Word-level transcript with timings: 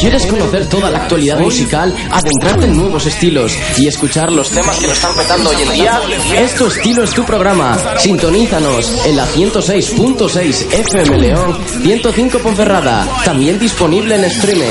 ¿Quieres 0.00 0.26
conocer 0.26 0.66
toda 0.66 0.90
la 0.90 0.98
actualidad 1.00 1.38
musical, 1.38 1.94
adentrarte 2.10 2.64
en 2.64 2.76
nuevos 2.76 3.04
estilos 3.04 3.54
y 3.76 3.86
escuchar 3.86 4.32
los 4.32 4.48
temas 4.50 4.78
que 4.78 4.86
lo 4.86 4.94
están 4.94 5.14
petando 5.14 5.50
hoy 5.50 5.56
en 5.62 5.72
día? 5.72 6.00
Esto 6.38 6.68
Estilo 6.68 7.04
es 7.04 7.10
tu 7.10 7.22
programa. 7.24 7.76
Sintonízanos 7.98 9.04
en 9.04 9.16
la 9.16 9.26
106.6 9.26 10.72
FM 10.72 11.18
León, 11.18 11.58
105 11.82 12.38
Ponferrada. 12.38 13.06
También 13.26 13.58
disponible 13.58 14.14
en 14.14 14.24
streaming. 14.24 14.70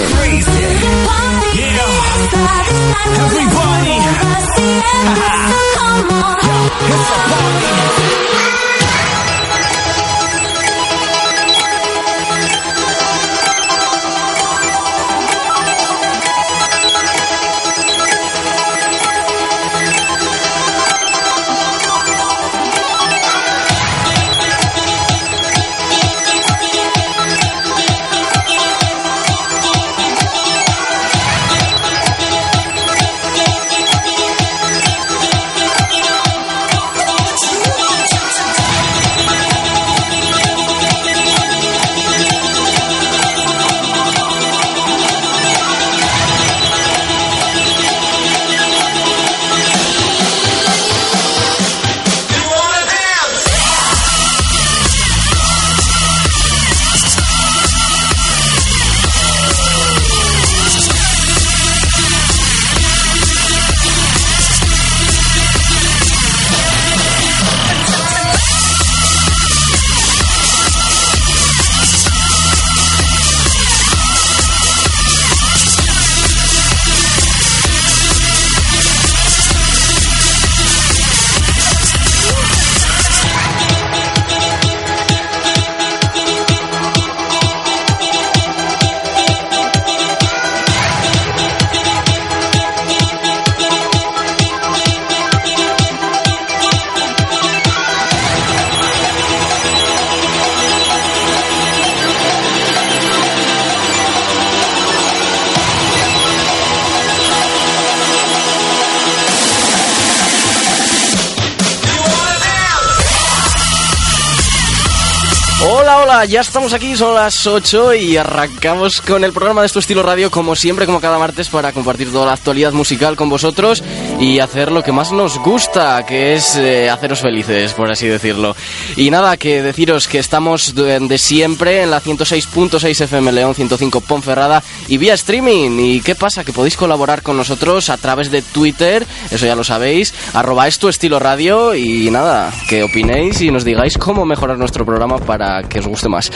Ya 116.25 116.41
estamos 116.41 116.73
aquí, 116.73 116.95
son 116.95 117.15
las 117.15 117.47
8 117.47 117.93
y 117.93 118.17
arrancamos 118.17 119.01
con 119.01 119.23
el 119.23 119.31
programa 119.31 119.61
de 119.61 119.67
Esto 119.67 119.79
Estilo 119.79 120.03
Radio, 120.03 120.29
como 120.29 120.55
siempre, 120.55 120.85
como 120.85 120.99
cada 120.99 121.17
martes, 121.17 121.49
para 121.49 121.71
compartir 121.71 122.11
toda 122.11 122.25
la 122.25 122.33
actualidad 122.33 122.73
musical 122.73 123.15
con 123.15 123.29
vosotros 123.29 123.83
y 124.19 124.39
hacer 124.39 124.71
lo 124.71 124.83
que 124.83 124.91
más 124.91 125.11
nos 125.11 125.37
gusta, 125.39 126.05
que 126.05 126.33
es 126.33 126.57
eh, 126.57 126.89
haceros 126.89 127.21
felices, 127.21 127.73
por 127.73 127.91
así 127.91 128.07
decirlo. 128.07 128.55
Y 128.95 129.09
nada, 129.09 129.37
que 129.37 129.61
deciros 129.61 130.07
que 130.07 130.19
estamos 130.19 130.75
de, 130.75 131.17
siempre 131.17 131.83
en 131.83 131.91
la 131.91 132.01
106.6 132.01 133.01
FM 133.01 133.31
León, 133.31 133.55
105 133.55 134.01
Ponferrada 134.01 134.61
y 134.87 134.97
vía 134.97 135.13
streaming. 135.13 135.79
¿Y 135.79 136.01
qué 136.01 136.15
pasa? 136.15 136.43
Que 136.43 136.53
podéis 136.53 136.75
colaborar 136.75 137.21
con 137.21 137.37
nosotros 137.37 137.89
a 137.89 137.97
través 137.97 138.29
de 138.31 138.41
Twitter, 138.41 139.05
eso 139.31 139.45
ya 139.45 139.55
lo 139.55 139.63
sabéis, 139.63 140.13
arroba 140.33 140.67
Esto 140.67 140.89
Estilo 140.89 141.19
Radio 141.19 141.75
y 141.75 142.11
nada, 142.11 142.51
que 142.67 142.83
opinéis 142.83 143.41
y 143.41 143.51
nos 143.51 143.63
digáis 143.63 143.97
cómo 143.97 144.25
mejorar 144.25 144.57
nuestro 144.57 144.85
programa 144.85 145.17
para 145.17 145.63
que 145.63 145.79
os 145.79 145.87
guste 145.87 146.09
más. 146.09 146.29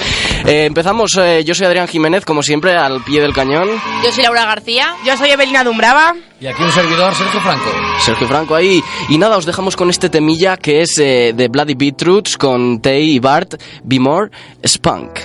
Eh, 0.45 0.65
empezamos, 0.65 1.11
eh, 1.17 1.43
yo 1.43 1.53
soy 1.53 1.67
Adrián 1.67 1.87
Jiménez, 1.87 2.23
como 2.25 2.43
siempre, 2.43 2.75
al 2.75 3.03
pie 3.03 3.21
del 3.21 3.33
cañón. 3.33 3.69
Yo 4.03 4.11
soy 4.11 4.23
Laura 4.23 4.45
García. 4.45 4.95
Yo 5.05 5.17
soy 5.17 5.31
Evelina 5.31 5.63
Dumbrava. 5.63 6.15
Y 6.39 6.47
aquí 6.47 6.61
un 6.63 6.71
servidor, 6.71 7.13
Sergio 7.15 7.41
Franco. 7.41 7.72
Sergio 7.99 8.27
Franco 8.27 8.55
ahí. 8.55 8.81
Y 9.09 9.17
nada, 9.17 9.37
os 9.37 9.45
dejamos 9.45 9.75
con 9.75 9.89
este 9.89 10.09
temilla 10.09 10.57
que 10.57 10.81
es 10.81 10.97
eh, 10.99 11.33
de 11.35 11.47
Bloody 11.47 11.75
Beetroots 11.75 12.37
con 12.37 12.79
Tay 12.81 13.15
y 13.15 13.19
Bart, 13.19 13.55
Be 13.83 13.99
More 13.99 14.29
Spunk. 14.65 15.19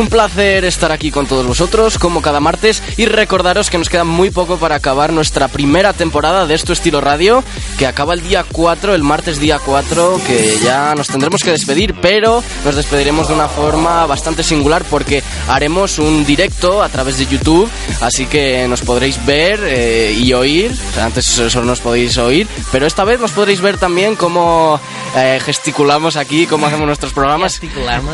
Un 0.00 0.08
placer 0.08 0.64
estar 0.64 0.92
aquí 0.92 1.10
con 1.10 1.26
todos 1.26 1.46
vosotros, 1.46 1.98
como 1.98 2.22
cada 2.22 2.40
martes, 2.40 2.82
y 2.96 3.04
recordaros 3.04 3.68
que 3.68 3.76
nos 3.76 3.90
queda 3.90 4.04
muy 4.04 4.30
poco 4.30 4.56
para 4.56 4.76
acabar 4.76 5.12
nuestra 5.12 5.48
primera 5.48 5.92
temporada 5.92 6.46
de 6.46 6.54
Esto 6.54 6.72
Estilo 6.72 7.02
Radio, 7.02 7.44
que 7.78 7.86
acaba 7.86 8.14
el 8.14 8.22
día 8.22 8.44
4, 8.50 8.94
el 8.94 9.02
martes 9.02 9.38
día 9.38 9.58
4, 9.58 10.20
que 10.26 10.58
ya 10.64 10.94
nos 10.94 11.08
tendremos 11.08 11.42
que 11.42 11.50
despedir, 11.50 11.94
pero 12.00 12.42
nos 12.64 12.76
despediremos 12.76 13.28
de 13.28 13.34
una 13.34 13.48
forma 13.48 14.06
bastante 14.06 14.42
singular 14.42 14.84
porque 14.88 15.22
haremos 15.48 15.98
un 15.98 16.24
directo 16.24 16.82
a 16.82 16.88
través 16.88 17.18
de 17.18 17.26
YouTube, 17.26 17.68
así 18.00 18.24
que 18.24 18.66
nos 18.68 18.80
podréis 18.80 19.24
ver 19.26 19.60
eh, 19.64 20.16
y 20.18 20.32
oír, 20.32 20.74
antes 20.98 21.26
solo 21.26 21.66
nos 21.66 21.80
podéis 21.80 22.16
oír, 22.16 22.48
pero 22.72 22.86
esta 22.86 23.04
vez 23.04 23.20
nos 23.20 23.32
podréis 23.32 23.60
ver 23.60 23.76
también 23.76 24.16
como 24.16 24.80
eh, 25.16 25.40
gesticulamos 25.44 26.16
aquí, 26.16 26.46
cómo 26.46 26.66
hacemos 26.66 26.86
nuestros 26.86 27.12
programas 27.12 27.60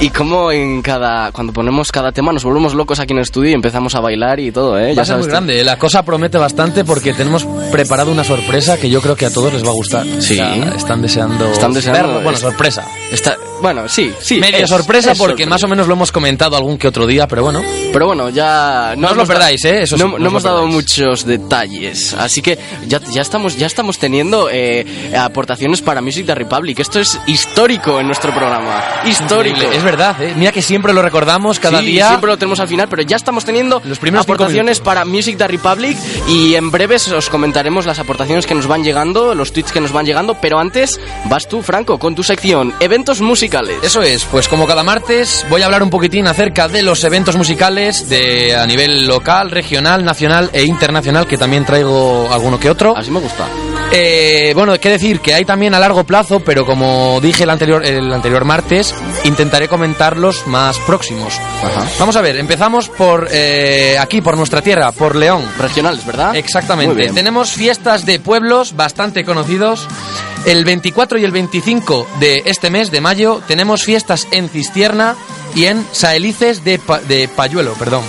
y 0.00 0.10
cómo 0.10 0.50
en 0.52 0.82
cada 0.82 1.30
cuando 1.32 1.52
ponemos 1.52 1.92
cada 1.92 2.12
tema 2.12 2.32
nos 2.32 2.44
volvemos 2.44 2.74
locos 2.74 3.00
aquí 3.00 3.12
en 3.12 3.18
el 3.18 3.22
estudio 3.24 3.50
y 3.50 3.54
empezamos 3.54 3.94
a 3.94 4.00
bailar 4.00 4.40
y 4.40 4.50
todo, 4.52 4.78
¿eh? 4.78 4.94
Va 4.94 5.02
a 5.02 5.04
ser 5.04 5.18
muy 5.18 5.26
grande. 5.28 5.62
La 5.64 5.78
cosa 5.78 6.02
promete 6.04 6.38
bastante 6.38 6.84
porque 6.84 7.12
tenemos 7.12 7.46
preparado 7.70 8.10
una 8.10 8.24
sorpresa 8.24 8.78
que 8.78 8.88
yo 8.90 9.00
creo 9.02 9.16
que 9.16 9.26
a 9.26 9.30
todos 9.32 9.52
les 9.52 9.64
va 9.64 9.70
a 9.70 9.74
gustar. 9.74 10.04
Sí. 10.20 10.38
están 10.76 11.02
deseando, 11.02 11.52
Están 11.52 11.72
deseando 11.72 12.00
verlo. 12.02 12.14
Bueno, 12.22 12.36
es- 12.36 12.40
sorpresa. 12.40 12.86
Está, 13.12 13.36
bueno, 13.62 13.88
sí, 13.88 14.12
sí. 14.20 14.38
Medio 14.40 14.64
es- 14.64 14.70
sorpresa 14.70 15.12
es 15.12 15.18
porque 15.18 15.44
sorpresa. 15.44 15.50
más 15.50 15.62
o 15.64 15.68
menos 15.68 15.86
lo 15.86 15.94
hemos 15.94 16.12
comentado 16.12 16.56
algún 16.56 16.78
que 16.78 16.88
otro 16.88 17.06
día, 17.06 17.26
pero 17.28 17.42
bueno. 17.42 17.62
Pero 17.92 18.06
bueno, 18.06 18.30
ya 18.30 18.94
No 18.96 19.08
os 19.10 19.16
lo 19.16 19.26
perdáis, 19.26 19.64
¿eh? 19.64 19.82
Eso 19.82 19.96
sí, 19.96 20.02
no, 20.02 20.10
no 20.12 20.18
no 20.18 20.24
os 20.24 20.30
hemos 20.30 20.42
dado 20.42 20.66
muchos 20.66 21.24
detalles, 21.24 22.14
así 22.14 22.42
que 22.42 22.58
ya, 22.86 23.00
ya 23.12 23.22
estamos 23.22 23.56
ya 23.56 23.66
estamos 23.66 23.98
teniendo 23.98 24.48
eh, 24.50 24.84
aportaciones 25.18 25.82
para 25.82 26.00
Music 26.00 26.26
the 26.26 26.34
Republic. 26.34 26.78
Esto 26.86 27.00
es 27.00 27.20
histórico 27.26 27.98
en 27.98 28.06
nuestro 28.06 28.32
programa, 28.32 28.80
histórico. 29.06 29.60
Es 29.72 29.82
verdad, 29.82 30.22
¿eh? 30.22 30.34
Mira 30.36 30.52
que 30.52 30.62
siempre 30.62 30.92
lo 30.94 31.02
recordamos 31.02 31.58
cada 31.58 31.80
Sí, 31.80 31.86
día. 31.86 32.06
siempre 32.10 32.30
lo 32.30 32.38
tenemos 32.38 32.60
al 32.60 32.68
final, 32.68 32.86
pero 32.88 33.02
ya 33.02 33.16
estamos 33.16 33.44
teniendo 33.44 33.82
Los 33.84 33.98
primeros 33.98 34.24
aportaciones 34.24 34.78
para 34.78 35.04
Music 35.04 35.36
the 35.36 35.48
Republic 35.48 35.96
y 36.28 36.54
en 36.54 36.70
breves 36.70 37.08
os 37.08 37.28
comentaremos 37.28 37.86
las 37.86 37.98
aportaciones 37.98 38.46
que 38.46 38.54
nos 38.54 38.68
van 38.68 38.84
llegando, 38.84 39.34
los 39.34 39.52
tweets 39.52 39.72
que 39.72 39.80
nos 39.80 39.90
van 39.90 40.06
llegando, 40.06 40.36
pero 40.40 40.60
antes 40.60 41.00
vas 41.24 41.48
tú, 41.48 41.60
Franco, 41.60 41.98
con 41.98 42.14
tu 42.14 42.22
sección 42.22 42.72
Eventos 42.78 43.20
Musicales. 43.20 43.78
Eso 43.82 44.00
es, 44.02 44.24
pues 44.24 44.46
como 44.46 44.64
cada 44.68 44.84
martes 44.84 45.44
voy 45.50 45.62
a 45.62 45.64
hablar 45.64 45.82
un 45.82 45.90
poquitín 45.90 46.28
acerca 46.28 46.68
de 46.68 46.82
los 46.82 47.02
eventos 47.02 47.34
musicales 47.34 48.08
de 48.08 48.54
a 48.54 48.64
nivel 48.64 49.08
local, 49.08 49.50
regional, 49.50 50.04
nacional 50.04 50.50
e 50.52 50.62
internacional, 50.62 51.26
que 51.26 51.36
también 51.36 51.64
traigo 51.64 52.28
alguno 52.32 52.60
que 52.60 52.70
otro. 52.70 52.96
Así 52.96 53.10
me 53.10 53.18
gusta. 53.18 53.48
Eh, 53.92 54.52
bueno, 54.54 54.78
qué 54.80 54.90
decir 54.90 55.20
que 55.20 55.32
hay 55.32 55.44
también 55.44 55.72
a 55.74 55.78
largo 55.78 56.04
plazo, 56.04 56.40
pero 56.40 56.66
como 56.66 56.75
dije 57.22 57.44
el 57.44 57.50
anterior, 57.50 57.84
el 57.84 58.12
anterior 58.12 58.44
martes, 58.44 58.94
intentaré 59.24 59.68
comentarlos 59.68 60.46
más 60.46 60.78
próximos. 60.80 61.34
Ajá. 61.62 61.86
Vamos 61.98 62.16
a 62.16 62.20
ver, 62.20 62.36
empezamos 62.36 62.88
por 62.88 63.28
eh, 63.30 63.96
aquí, 63.98 64.20
por 64.20 64.36
nuestra 64.36 64.62
tierra, 64.62 64.92
por 64.92 65.16
León. 65.16 65.44
Regionales, 65.58 66.04
¿verdad? 66.06 66.36
Exactamente. 66.36 67.08
Tenemos 67.12 67.50
fiestas 67.52 68.04
de 68.06 68.18
pueblos 68.20 68.76
bastante 68.76 69.24
conocidos. 69.24 69.86
El 70.44 70.64
24 70.64 71.18
y 71.18 71.24
el 71.24 71.32
25 71.32 72.06
de 72.20 72.42
este 72.46 72.70
mes 72.70 72.90
de 72.92 73.00
mayo 73.00 73.40
tenemos 73.48 73.82
fiestas 73.82 74.28
en 74.30 74.48
Cistierna 74.48 75.16
y 75.56 75.64
en 75.64 75.84
Saelices 75.90 76.62
de, 76.62 76.78
Pa- 76.78 77.00
de 77.00 77.26
Payuelo, 77.28 77.72
perdón. 77.74 78.02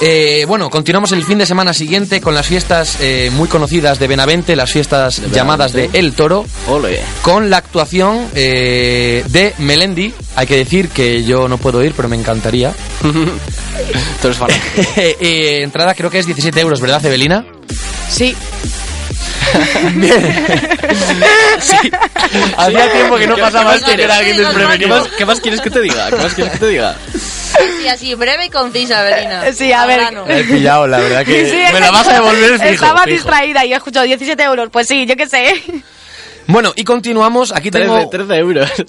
Eh, 0.00 0.44
bueno, 0.48 0.68
continuamos 0.70 1.12
el 1.12 1.24
fin 1.24 1.38
de 1.38 1.46
semana 1.46 1.72
siguiente 1.72 2.20
con 2.20 2.34
las 2.34 2.46
fiestas 2.46 2.98
eh, 3.00 3.30
muy 3.32 3.48
conocidas 3.48 3.98
de 3.98 4.06
Benavente, 4.08 4.56
las 4.56 4.70
fiestas 4.70 5.16
Benavente. 5.16 5.36
llamadas 5.38 5.72
de 5.72 5.88
El 5.92 6.12
Toro, 6.14 6.44
Ole. 6.66 7.00
con 7.22 7.48
la 7.48 7.58
actuación 7.58 8.26
eh, 8.34 9.24
de 9.28 9.54
Melendi. 9.58 10.12
Hay 10.36 10.46
que 10.46 10.56
decir 10.56 10.88
que 10.88 11.22
yo 11.24 11.48
no 11.48 11.58
puedo 11.58 11.82
ir, 11.82 11.92
pero 11.96 12.08
me 12.08 12.16
encantaría. 12.16 12.72
Tú 13.02 14.26
eres 14.28 14.36
fanático. 14.36 14.64
Eh, 14.96 15.60
entrada 15.62 15.94
creo 15.94 16.10
que 16.10 16.18
es 16.18 16.26
17 16.26 16.60
euros, 16.60 16.80
¿verdad, 16.80 17.04
Evelina? 17.06 17.44
Sí. 18.10 18.34
Sí. 21.60 21.90
Hacía 22.56 22.92
tiempo 22.92 23.16
que 23.16 23.26
no 23.28 23.36
¿Qué- 23.36 23.40
pasaba 23.42 23.70
qué 23.72 23.76
esto 23.78 23.96
que 23.96 24.02
era 24.02 24.16
alguien? 24.16 24.36
¿Qué 24.36 24.42
desprevenido. 24.42 24.88
más, 24.88 25.08
qué 25.16 25.24
más 25.24 25.40
quieres 25.40 25.60
que 25.60 25.70
te 25.70 25.80
diga? 25.80 26.10
¿Qué 26.10 26.16
más 26.16 26.34
quieres 26.34 26.52
que 26.54 26.58
te 26.58 26.66
diga? 26.68 26.96
Sí, 27.80 27.88
así, 27.88 28.14
breve 28.14 28.46
y 28.46 28.50
concisa, 28.50 29.08
Evelina. 29.08 29.52
Sí, 29.52 29.72
a 29.72 29.86
ver. 29.86 30.00
he 30.28 30.44
pillado, 30.44 30.86
la 30.86 30.98
verdad 30.98 31.24
que 31.24 31.46
Sí, 31.50 31.72
me 31.72 31.80
la 31.80 31.90
vas 31.90 32.08
a 32.08 32.14
devolver 32.14 32.52
fijo. 32.58 32.64
Estaba 32.64 33.02
fijo. 33.04 33.14
distraída 33.16 33.64
y 33.64 33.72
he 33.72 33.76
escuchado 33.76 34.04
17 34.04 34.42
euros. 34.42 34.68
Pues 34.70 34.86
sí, 34.88 35.06
yo 35.06 35.16
qué 35.16 35.28
sé. 35.28 35.62
Bueno, 36.46 36.72
y 36.76 36.84
continuamos. 36.84 37.52
Aquí 37.52 37.70
tengo 37.70 37.94
13, 38.08 38.10
13 38.26 38.34
euros. 38.36 38.70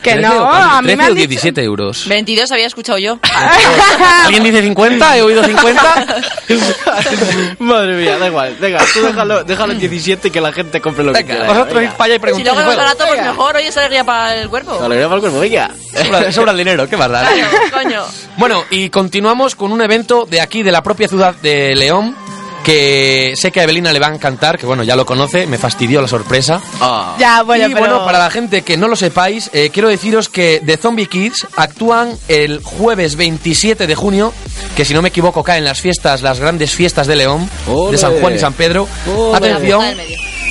Que 0.00 0.12
13 0.12 0.28
no, 0.28 0.44
o- 0.44 0.46
a 0.46 0.80
mí 0.80 0.86
13 0.86 0.96
me 0.96 1.04
o 1.04 1.06
han 1.08 1.14
dicho... 1.14 1.28
17 1.28 1.62
euros. 1.62 2.08
22 2.08 2.50
había 2.52 2.66
escuchado 2.66 2.96
yo. 2.96 3.18
¿Alguien 4.24 4.44
dice 4.44 4.62
50? 4.62 5.18
¿He 5.18 5.22
oído 5.22 5.44
50? 5.44 6.06
Madre 7.58 7.96
mía, 7.96 8.16
da 8.18 8.26
igual. 8.28 8.56
Venga, 8.58 8.82
tú 8.94 9.02
déjalo, 9.02 9.44
déjalo 9.44 9.72
en 9.74 9.78
17 9.78 10.28
y 10.28 10.30
que 10.30 10.40
la 10.40 10.52
gente 10.52 10.80
compre 10.80 11.04
lo 11.04 11.12
que 11.12 11.22
Venga, 11.22 11.34
quiera. 11.34 11.52
vosotros 11.52 11.82
ir 11.82 11.90
para 11.90 12.04
allá 12.04 12.14
y 12.14 12.16
Si 12.16 12.20
preguntáis. 12.22 12.54
luego 12.56 12.70
es 12.70 12.76
barato, 12.78 13.04
pues 13.06 13.22
mejor. 13.22 13.56
Oye, 13.56 13.68
es 13.68 13.76
alegría 13.76 14.04
para 14.04 14.36
el 14.36 14.48
cuerpo. 14.48 14.82
Alegría 14.82 15.06
para 15.06 15.16
el 15.16 15.20
cuerpo, 15.20 15.38
venga. 15.40 15.70
Sobra, 16.02 16.32
sobra 16.32 16.52
el 16.52 16.58
dinero, 16.58 16.88
qué 16.88 16.96
da? 16.96 17.28
Coño, 17.28 17.46
coño. 17.72 18.02
Bueno, 18.38 18.64
y 18.70 18.88
continuamos 18.90 19.54
con 19.54 19.70
un 19.72 19.82
evento 19.82 20.26
de 20.30 20.40
aquí, 20.40 20.62
de 20.62 20.72
la 20.72 20.82
propia 20.82 21.08
ciudad 21.08 21.34
de 21.34 21.74
León, 21.76 22.16
que 22.64 23.34
sé 23.36 23.50
que 23.50 23.60
a 23.60 23.64
Evelina 23.64 23.92
le 23.92 23.98
va 23.98 24.08
a 24.08 24.14
encantar, 24.14 24.58
que 24.58 24.66
bueno, 24.66 24.82
ya 24.82 24.96
lo 24.96 25.06
conoce, 25.06 25.46
me 25.46 25.58
fastidió 25.58 26.00
la 26.00 26.08
sorpresa. 26.08 26.60
Ah. 26.80 27.16
Ya, 27.18 27.42
bueno, 27.42 27.66
y 27.66 27.74
pero... 27.74 27.80
bueno, 27.80 28.04
para 28.04 28.18
la 28.18 28.30
gente 28.30 28.62
que 28.62 28.76
no 28.76 28.88
lo 28.88 28.96
sepáis, 28.96 29.50
eh, 29.52 29.70
quiero 29.72 29.88
deciros 29.88 30.28
que 30.28 30.62
The 30.64 30.76
Zombie 30.76 31.06
Kids 31.06 31.46
actúan 31.56 32.16
el 32.28 32.60
jueves 32.62 33.16
27 33.16 33.86
de 33.86 33.94
junio, 33.94 34.32
que 34.76 34.84
si 34.84 34.94
no 34.94 35.02
me 35.02 35.08
equivoco 35.08 35.42
caen 35.42 35.64
las 35.64 35.80
fiestas, 35.80 36.22
las 36.22 36.40
grandes 36.40 36.72
fiestas 36.74 37.06
de 37.06 37.16
León, 37.16 37.48
Ole. 37.66 37.92
de 37.92 37.98
San 37.98 38.20
Juan 38.20 38.34
y 38.34 38.38
San 38.38 38.52
Pedro. 38.54 38.86
Ole. 39.06 39.36
Atención, 39.36 39.84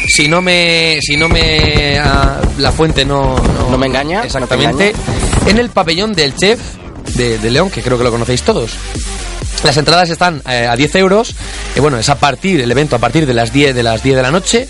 si 0.08 0.28
no 0.28 0.42
me, 0.42 1.00
si 1.02 1.18
no 1.18 1.30
me, 1.30 2.00
ah, 2.00 2.40
la 2.58 2.72
fuente 2.72 3.06
no, 3.06 3.36
No 3.70 3.78
me 3.78 3.88
engaña, 3.88 4.24
exactamente, 4.24 4.94
no 4.94 5.50
en 5.50 5.58
el 5.58 5.70
pabellón 5.70 6.14
del 6.14 6.36
chef 6.36 6.60
de, 7.16 7.38
de 7.40 7.52
León, 7.52 7.70
que 7.70 7.82
creo 7.82 7.98
que 7.98 8.04
lo 8.04 8.12
conocéis 8.12 8.44
todos. 8.44 8.72
Las 9.64 9.78
entradas 9.78 10.10
están 10.10 10.42
eh, 10.50 10.68
a 10.70 10.76
10 10.76 10.96
euros. 10.96 11.36
Y 11.76 11.80
bueno, 11.80 11.98
es 11.98 12.10
a 12.10 12.16
partir, 12.20 12.62
el 12.62 12.72
evento 12.72 12.96
a 12.96 13.00
partir 13.00 13.26
de 13.26 13.34
las 13.34 13.52
10 13.54 13.76
de 13.76 13.84
las 13.84 14.02
10 14.04 14.16
de 14.16 14.22
la 14.22 14.32
noche. 14.32 14.68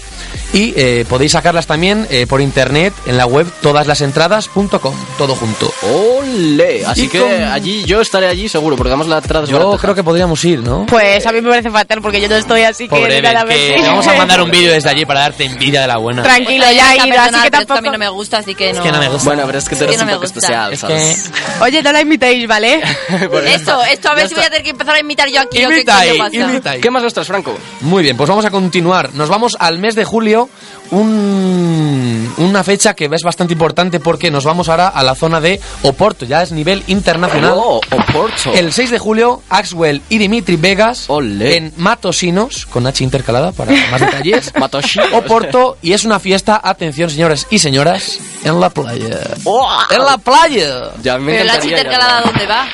Y 0.53 0.73
eh, 0.75 1.05
podéis 1.07 1.31
sacarlas 1.33 1.67
también 1.67 2.07
eh, 2.09 2.25
por 2.27 2.41
internet 2.41 2.93
en 3.05 3.17
la 3.17 3.25
web 3.27 3.47
todaslasentradas.com, 3.61 4.95
todo 5.17 5.35
junto. 5.35 5.71
Ole. 5.83 6.85
Así 6.85 7.03
Y 7.03 7.07
que 7.07 7.19
con- 7.19 7.43
allí, 7.43 7.83
yo 7.85 8.01
estaré 8.01 8.27
allí 8.27 8.49
seguro, 8.49 8.75
porque 8.75 8.89
además 8.89 9.07
la 9.07 9.17
entrada 9.17 9.43
es 9.45 9.49
Yo 9.49 9.77
creo 9.77 9.93
que 9.95 10.03
podríamos 10.03 10.43
ir, 10.45 10.61
¿no? 10.61 10.85
Pues 10.87 11.25
a 11.25 11.31
mí 11.31 11.41
me 11.41 11.49
parece 11.49 11.69
fatal 11.69 12.01
porque 12.01 12.19
yo 12.21 12.27
no 12.29 12.35
estoy 12.35 12.61
así 12.63 12.85
que... 12.87 12.95
Pobre 12.95 13.17
Eve, 13.17 13.31
nada 13.33 13.45
que 13.45 13.75
te 13.79 13.87
vamos 13.87 14.07
a 14.07 14.13
mandar 14.13 14.41
un 14.41 14.49
vídeo 14.51 14.71
desde 14.71 14.89
allí 14.89 15.05
para 15.05 15.21
darte 15.21 15.45
envidia 15.45 15.81
de 15.81 15.87
la 15.87 15.97
buena. 15.97 16.23
Tranquilo, 16.23 16.65
Pues 16.65 16.75
ya 16.77 16.93
he 16.93 17.07
ido, 17.07 17.19
así 17.19 17.41
que 17.43 17.51
tampoco... 17.51 17.77
a 17.79 17.81
mí 17.81 17.89
no 17.89 17.97
me 17.97 18.09
gusta, 18.09 18.37
así 18.39 18.55
que 18.55 18.73
no. 18.73 18.83
que 18.83 18.91
no 18.91 18.99
me 18.99 19.09
gusta. 19.09 19.25
Bueno, 19.25 19.43
pero 19.45 19.57
es 19.59 19.69
que 19.69 19.75
tú 19.75 19.83
eres 19.83 19.97
Sí, 19.97 20.01
no 20.05 20.07
un 20.09 20.15
poco 20.15 20.25
especial, 20.25 20.73
Es 20.73 20.79
¿sabes? 20.79 21.29
Oye, 21.61 21.83
no 21.83 21.91
la 21.91 22.01
imitéis, 22.01 22.47
¿vale? 22.47 22.81
Esto, 23.53 23.83
esto 23.83 24.09
a 24.09 24.15
ver 24.15 24.27
si 24.27 24.35
voy 24.35 24.43
a 24.43 24.49
tener 24.49 24.63
que 24.63 24.73
empezar 24.79 24.95
a 24.95 24.99
imitar 24.99 25.29
yo 25.29 25.41
aquí. 25.41 25.63
¿o 25.65 25.69
qué 25.69 25.75
Imita 25.75 25.99
ahí, 25.99 26.17
pasa? 26.17 26.35
imita 26.35 26.71
ahí. 26.71 26.81
¿Qué 26.81 26.89
más 26.89 27.03
nos 27.03 27.13
traes, 27.13 27.27
Franco? 27.27 27.57
Muy 27.81 28.01
bien, 28.03 28.15
pues 28.15 28.29
vamos 28.29 28.45
a 28.45 28.49
continuar. 28.51 29.13
Nos 29.13 29.27
vamos 29.29 29.57
al 29.59 29.77
mes 29.77 29.95
de 29.95 30.05
julio, 30.05 30.49
un- 30.91 32.33
una 32.37 32.63
fecha 32.63 32.93
que 32.93 33.09
es 33.11 33.21
bastante 33.23 33.53
importante 33.53 33.99
porque 33.99 34.31
nos 34.31 34.43
vamos 34.45 34.69
ahora 34.69 34.87
a 34.89 35.03
la 35.03 35.15
zona 35.15 35.41
de 35.41 35.59
Oporto, 35.83 36.25
ya 36.25 36.41
es 36.41 36.51
nivel 36.51 36.83
internacional. 36.87 37.53
Oh, 37.55 37.79
Oporto. 37.91 38.53
El 38.53 38.71
6 38.73 38.91
de 38.91 38.99
julio, 38.99 39.41
Axwell 39.49 40.01
y 40.09 40.17
Dimitri 40.17 40.55
Vegas 40.55 41.07
en 41.09 41.73
Matosinos, 41.77 42.65
con 42.65 42.87
H 42.87 43.03
intercalada 43.03 43.51
para 43.51 43.71
más 43.91 44.01
detalles. 44.01 44.51
Matoshi. 44.59 44.99
Oporto, 45.13 45.77
y 45.81 45.93
es 45.93 46.05
una 46.05 46.19
fiesta, 46.19 46.59
atención 46.63 47.09
señores 47.09 47.47
y 47.49 47.59
señoras, 47.59 48.19
en 48.43 48.59
la 48.59 48.69
playa. 48.69 49.19
Oh. 49.43 49.67
¡En 49.89 50.03
la 50.03 50.17
playa! 50.17 50.91
Ya 51.03 51.17
me 51.17 51.33
Pero 51.33 51.45
la 51.45 51.53
encantaría 51.55 51.77
intercalada, 51.77 52.21
ya. 52.23 52.31
¿dónde 52.31 52.45
va? 52.47 52.67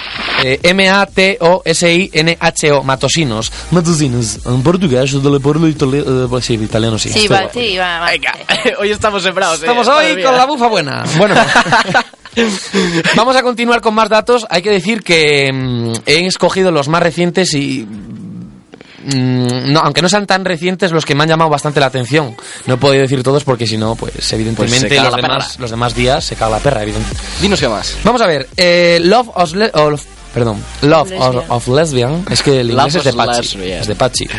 Eh, 0.43 0.59
M-A-T-O-S-I-N-H-O, 0.63 2.83
Matosinos. 2.83 3.51
Matosinos, 3.71 4.39
en 4.45 4.61
portugués, 4.61 5.11
de 5.23 5.69
italiano, 5.69 6.27
pues 6.29 6.45
sí, 6.45 6.53
italiano 6.55 6.99
sí. 6.99 7.09
Sí, 7.09 7.19
Esto- 7.23 7.33
va, 7.33 7.49
sí, 7.53 7.77
va, 7.77 8.04
Venga, 8.11 8.33
hoy 8.79 8.91
estamos 8.91 9.23
sembrados. 9.23 9.57
eh. 9.59 9.65
Estamos 9.65 9.87
hoy 9.87 10.21
con 10.21 10.35
la 10.35 10.45
bufa 10.45 10.67
buena. 10.67 11.03
Bueno, 11.17 11.35
vamos 13.15 13.35
a 13.35 13.41
continuar 13.43 13.81
con 13.81 13.93
más 13.93 14.09
datos. 14.09 14.45
Hay 14.49 14.61
que 14.61 14.69
decir 14.71 15.03
que 15.03 15.51
mm, 15.51 15.93
he 16.05 16.25
escogido 16.25 16.71
los 16.71 16.87
más 16.87 17.01
recientes 17.01 17.53
y... 17.53 17.85
mm, 17.85 19.71
no, 19.71 19.79
aunque 19.79 20.01
no 20.01 20.09
sean 20.09 20.25
tan 20.27 20.45
recientes, 20.45 20.91
los 20.91 21.05
que 21.05 21.15
me 21.15 21.23
han 21.23 21.29
llamado 21.29 21.49
bastante 21.49 21.79
la 21.79 21.85
atención. 21.87 22.35
No 22.65 22.75
he 22.75 22.77
podido 22.77 23.01
decir 23.03 23.23
todos 23.23 23.43
porque 23.43 23.67
si 23.67 23.77
no, 23.77 23.95
pues 23.95 24.31
evidentemente 24.33 24.87
Pues 24.87 25.01
los, 25.03 25.15
demás, 25.15 25.47
perra. 25.47 25.61
los 25.61 25.71
demás 25.71 25.95
días 25.95 26.23
se 26.25 26.35
caga 26.35 26.51
la 26.57 26.59
perra, 26.59 26.83
evidentemente. 26.83 27.21
Dinos 27.41 27.59
qué 27.59 27.67
más. 27.67 27.97
Vamos 28.03 28.21
a 28.21 28.27
ver, 28.27 28.47
eh, 28.57 28.99
Love 29.03 29.29
of, 29.33 29.53
of- 29.73 30.05
perdón, 30.35 30.63
Love 30.83 31.09
Lesbian. 31.09 31.35
of, 31.37 31.49
of 31.49 31.67
Lesbian, 31.69 32.25
es 32.29 32.43
que 32.43 32.59
el 32.59 32.69
inglés 32.69 32.95
es 32.95 33.03
de 33.05 33.13
Pachi, 33.13 33.63
es 33.63 33.87
de 33.87 33.95
Pachi. 33.95 34.27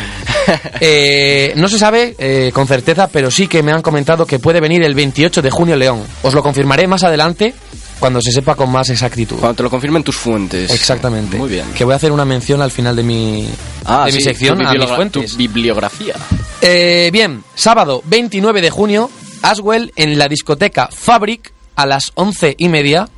Eh, 0.81 1.55
no 1.57 1.69
se 1.69 1.77
sabe 1.77 2.15
eh, 2.19 2.53
con 2.55 2.69
certeza, 2.69 3.09
pero 3.09 3.33
sí 3.33 3.49
que 3.49 3.65
me 3.65 3.73
han 3.73 3.83
comentado 3.83 4.25
que 4.27 4.39
puede 4.39 4.61
venir 4.61 4.85
el 4.85 4.95
28 4.95 5.43
de 5.43 5.51
junio 5.51 5.75
León. 5.75 6.05
Os 6.23 6.35
lo 6.35 6.43
confirmaré 6.43 6.87
más 6.87 7.03
adelante 7.03 7.53
cuando 7.99 8.21
se 8.21 8.31
sepa 8.31 8.55
con 8.55 8.71
más 8.71 8.89
exactitud. 8.91 9.39
Cuando 9.39 9.57
te 9.57 9.63
lo 9.65 9.71
confirmen 9.71 10.05
tus 10.05 10.15
fuentes. 10.15 10.71
Exactamente. 10.71 11.37
Muy 11.37 11.49
bien. 11.49 11.65
Que 11.75 11.83
voy 11.85 11.95
a 11.95 11.97
hacer 11.97 12.13
una 12.13 12.25
mención 12.25 12.63
al 12.63 12.71
final 12.71 12.95
de 12.95 13.03
mi, 13.03 13.49
Ah, 13.85 14.05
de 14.07 14.13
mi 14.13 14.21
sección 14.21 14.59
tu 14.59 14.67
a 14.67 14.73
mis 14.73 14.85
fuentes. 14.91 15.33
Tu 15.33 15.37
bibliografía. 15.37 16.15
Eh, 16.61 17.11
bien, 17.13 17.43
sábado 17.57 18.03
29 18.05 18.61
de 18.61 18.71
junio, 18.71 19.11
Aswell 19.43 19.93
en 19.97 20.19
la 20.19 20.29
discoteca 20.29 20.89
Fabric 20.93 21.53
a 21.75 21.87
las 21.87 22.13
once 22.15 22.55
y 22.57 22.69
media. 22.69 23.09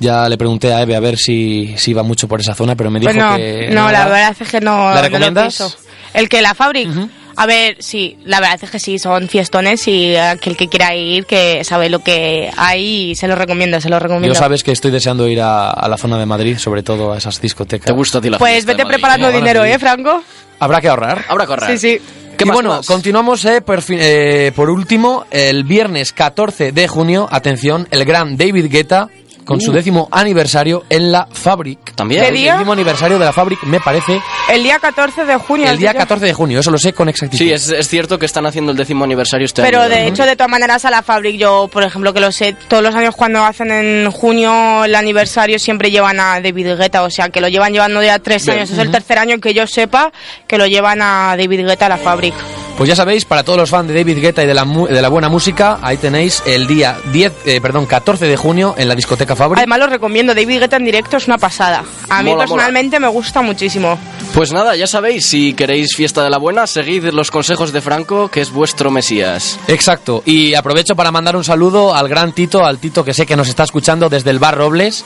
Ya 0.00 0.28
le 0.28 0.38
pregunté 0.38 0.72
a 0.72 0.82
Eve 0.82 0.94
a 0.96 1.00
ver 1.00 1.16
si, 1.16 1.74
si 1.76 1.90
iba 1.90 2.02
mucho 2.02 2.28
por 2.28 2.40
esa 2.40 2.54
zona, 2.54 2.76
pero 2.76 2.90
me 2.90 3.00
dijo 3.00 3.10
Pues 3.12 3.22
no, 3.24 3.36
que... 3.36 3.68
no, 3.72 3.90
la 3.90 4.04
va. 4.06 4.10
verdad 4.12 4.36
es 4.38 4.48
que 4.48 4.60
no. 4.60 4.76
¿La 4.76 4.88
no 4.90 4.94
lo 4.96 5.02
recomiendas? 5.02 5.76
¿El 6.14 6.28
que 6.28 6.40
la 6.42 6.54
Fabric? 6.54 6.88
Ujú. 6.88 7.08
A 7.36 7.46
ver, 7.46 7.76
sí, 7.78 8.18
la 8.24 8.40
verdad 8.40 8.58
es 8.62 8.68
que 8.70 8.80
sí, 8.80 8.98
son 8.98 9.28
fiestones 9.28 9.86
y 9.86 10.16
aquel 10.16 10.56
que 10.56 10.66
quiera 10.68 10.92
ir, 10.96 11.24
que 11.24 11.62
sabe 11.62 11.88
lo 11.88 12.00
que 12.00 12.50
hay, 12.56 13.14
se 13.14 13.28
lo 13.28 13.36
recomiendo, 13.36 13.80
se 13.80 13.88
lo 13.88 13.94
Yo 13.96 14.00
recomiendo. 14.00 14.34
sabes 14.34 14.64
que 14.64 14.72
estoy 14.72 14.90
deseando 14.90 15.28
ir 15.28 15.40
a, 15.40 15.70
a 15.70 15.88
la 15.88 15.96
zona 15.96 16.18
de 16.18 16.26
Madrid, 16.26 16.58
sobre 16.58 16.82
todo 16.82 17.12
a 17.12 17.18
esas 17.18 17.40
discotecas. 17.40 17.86
¿Te 17.86 17.92
gusta 17.92 18.18
a 18.18 18.20
ti 18.20 18.28
la 18.30 18.38
Pues 18.38 18.64
vete 18.64 18.84
preparando 18.84 19.26
Bueno, 19.28 19.38
dinero, 19.38 19.64
sí. 19.64 19.70
¿eh, 19.70 19.78
Franco? 19.78 20.22
Habrá 20.58 20.80
que 20.80 20.88
ahorrar. 20.88 21.24
Ahora 21.28 21.46
correr. 21.46 21.78
Sí, 21.78 21.98
sí. 21.98 22.02
¿Qué 22.36 22.42
y 22.42 22.46
más, 22.48 22.54
bueno, 22.54 22.70
más? 22.70 22.86
continuamos 22.86 23.44
eh, 23.44 23.60
por, 23.60 23.82
fin- 23.82 23.98
eh, 24.00 24.50
por 24.56 24.68
último, 24.68 25.24
el 25.30 25.62
viernes 25.62 26.12
14 26.12 26.72
de 26.72 26.88
junio, 26.88 27.28
atención, 27.30 27.86
el 27.92 28.04
gran 28.04 28.36
David 28.36 28.66
Guetta 28.68 29.10
con 29.48 29.62
su 29.62 29.72
décimo 29.72 30.10
aniversario 30.12 30.84
en 30.90 31.10
la 31.10 31.26
Fabric. 31.32 31.94
¿También? 31.94 32.20
¿Qué 32.20 32.28
El 32.28 32.34
décimo 32.34 32.74
aniversario 32.74 33.18
de 33.18 33.24
la 33.24 33.32
Fabric, 33.32 33.62
me 33.62 33.80
parece, 33.80 34.20
El 34.50 34.62
día 34.62 34.78
14 34.78 35.24
de 35.24 35.36
junio. 35.38 35.70
el 35.70 35.78
día 35.78 35.92
dicho. 35.92 36.00
14 36.00 36.26
de 36.26 36.34
junio, 36.34 36.60
eso 36.60 36.70
lo 36.70 36.76
sé 36.76 36.92
con 36.92 37.08
exactitud. 37.08 37.42
Sí, 37.42 37.50
es, 37.50 37.70
es 37.70 37.88
cierto 37.88 38.18
que 38.18 38.26
están 38.26 38.44
haciendo 38.44 38.72
el 38.72 38.76
décimo 38.76 39.04
aniversario 39.04 39.46
este 39.46 39.62
Pero 39.62 39.80
año. 39.80 39.88
de 39.88 40.02
¿no? 40.02 40.08
hecho, 40.08 40.26
de 40.26 40.36
todas 40.36 40.50
maneras, 40.50 40.84
a 40.84 40.90
la 40.90 41.02
Fabric, 41.02 41.38
yo, 41.38 41.70
por 41.72 41.82
ejemplo, 41.82 42.12
que 42.12 42.20
lo 42.20 42.30
sé, 42.30 42.54
todos 42.68 42.82
los 42.82 42.94
años 42.94 43.16
cuando 43.16 43.42
hacen 43.42 43.70
en 43.70 44.10
junio 44.10 44.84
el 44.84 44.94
aniversario 44.94 45.58
siempre 45.58 45.90
llevan 45.90 46.20
a 46.20 46.42
David 46.42 46.76
Guetta, 46.76 47.02
o 47.02 47.08
sea, 47.10 47.30
que 47.30 47.40
lo 47.40 47.48
llevan 47.48 47.72
llevando 47.72 48.02
ya 48.02 48.18
tres 48.18 48.44
Bien. 48.44 48.58
años. 48.58 48.70
Es 48.70 48.78
el 48.78 48.90
tercer 48.90 49.16
año 49.18 49.38
que 49.38 49.54
yo 49.54 49.66
sepa 49.66 50.12
que 50.46 50.58
lo 50.58 50.66
llevan 50.66 51.00
a 51.00 51.36
David 51.38 51.66
Guetta 51.66 51.86
a 51.86 51.88
la 51.88 51.96
Fabric. 51.96 52.34
Pues 52.78 52.86
ya 52.88 52.94
sabéis, 52.94 53.24
para 53.24 53.42
todos 53.42 53.58
los 53.58 53.68
fans 53.70 53.88
de 53.88 53.94
David 53.94 54.18
Guetta 54.20 54.44
y 54.44 54.46
de 54.46 54.54
la, 54.54 54.64
mu- 54.64 54.86
de 54.86 55.02
la 55.02 55.08
buena 55.08 55.28
música, 55.28 55.80
ahí 55.82 55.96
tenéis 55.96 56.44
el 56.46 56.68
día 56.68 56.96
10, 57.12 57.32
eh, 57.46 57.60
perdón, 57.60 57.86
14 57.86 58.26
de 58.26 58.36
junio 58.36 58.76
en 58.78 58.86
la 58.86 58.94
discoteca 58.94 59.34
Fabric. 59.34 59.58
Además, 59.58 59.80
lo 59.80 59.86
recomiendo. 59.88 60.32
David 60.32 60.60
Guetta 60.60 60.76
en 60.76 60.84
directo 60.84 61.16
es 61.16 61.26
una 61.26 61.38
pasada. 61.38 61.82
A 62.08 62.22
mí 62.22 62.30
Mola, 62.30 62.44
personalmente 62.44 63.00
me 63.00 63.08
gusta 63.08 63.42
muchísimo. 63.42 63.98
Pues 64.32 64.52
nada, 64.52 64.76
ya 64.76 64.86
sabéis, 64.86 65.26
si 65.26 65.54
queréis 65.54 65.96
fiesta 65.96 66.22
de 66.22 66.30
la 66.30 66.38
buena, 66.38 66.68
seguid 66.68 67.06
los 67.06 67.32
consejos 67.32 67.72
de 67.72 67.80
Franco, 67.80 68.28
que 68.28 68.42
es 68.42 68.52
vuestro 68.52 68.92
Mesías. 68.92 69.58
Exacto. 69.66 70.22
Y 70.24 70.54
aprovecho 70.54 70.94
para 70.94 71.10
mandar 71.10 71.34
un 71.34 71.42
saludo 71.42 71.96
al 71.96 72.08
gran 72.08 72.30
Tito, 72.32 72.64
al 72.64 72.78
Tito 72.78 73.04
que 73.04 73.12
sé 73.12 73.26
que 73.26 73.34
nos 73.34 73.48
está 73.48 73.64
escuchando 73.64 74.08
desde 74.08 74.30
el 74.30 74.38
bar 74.38 74.56
Robles 74.56 75.04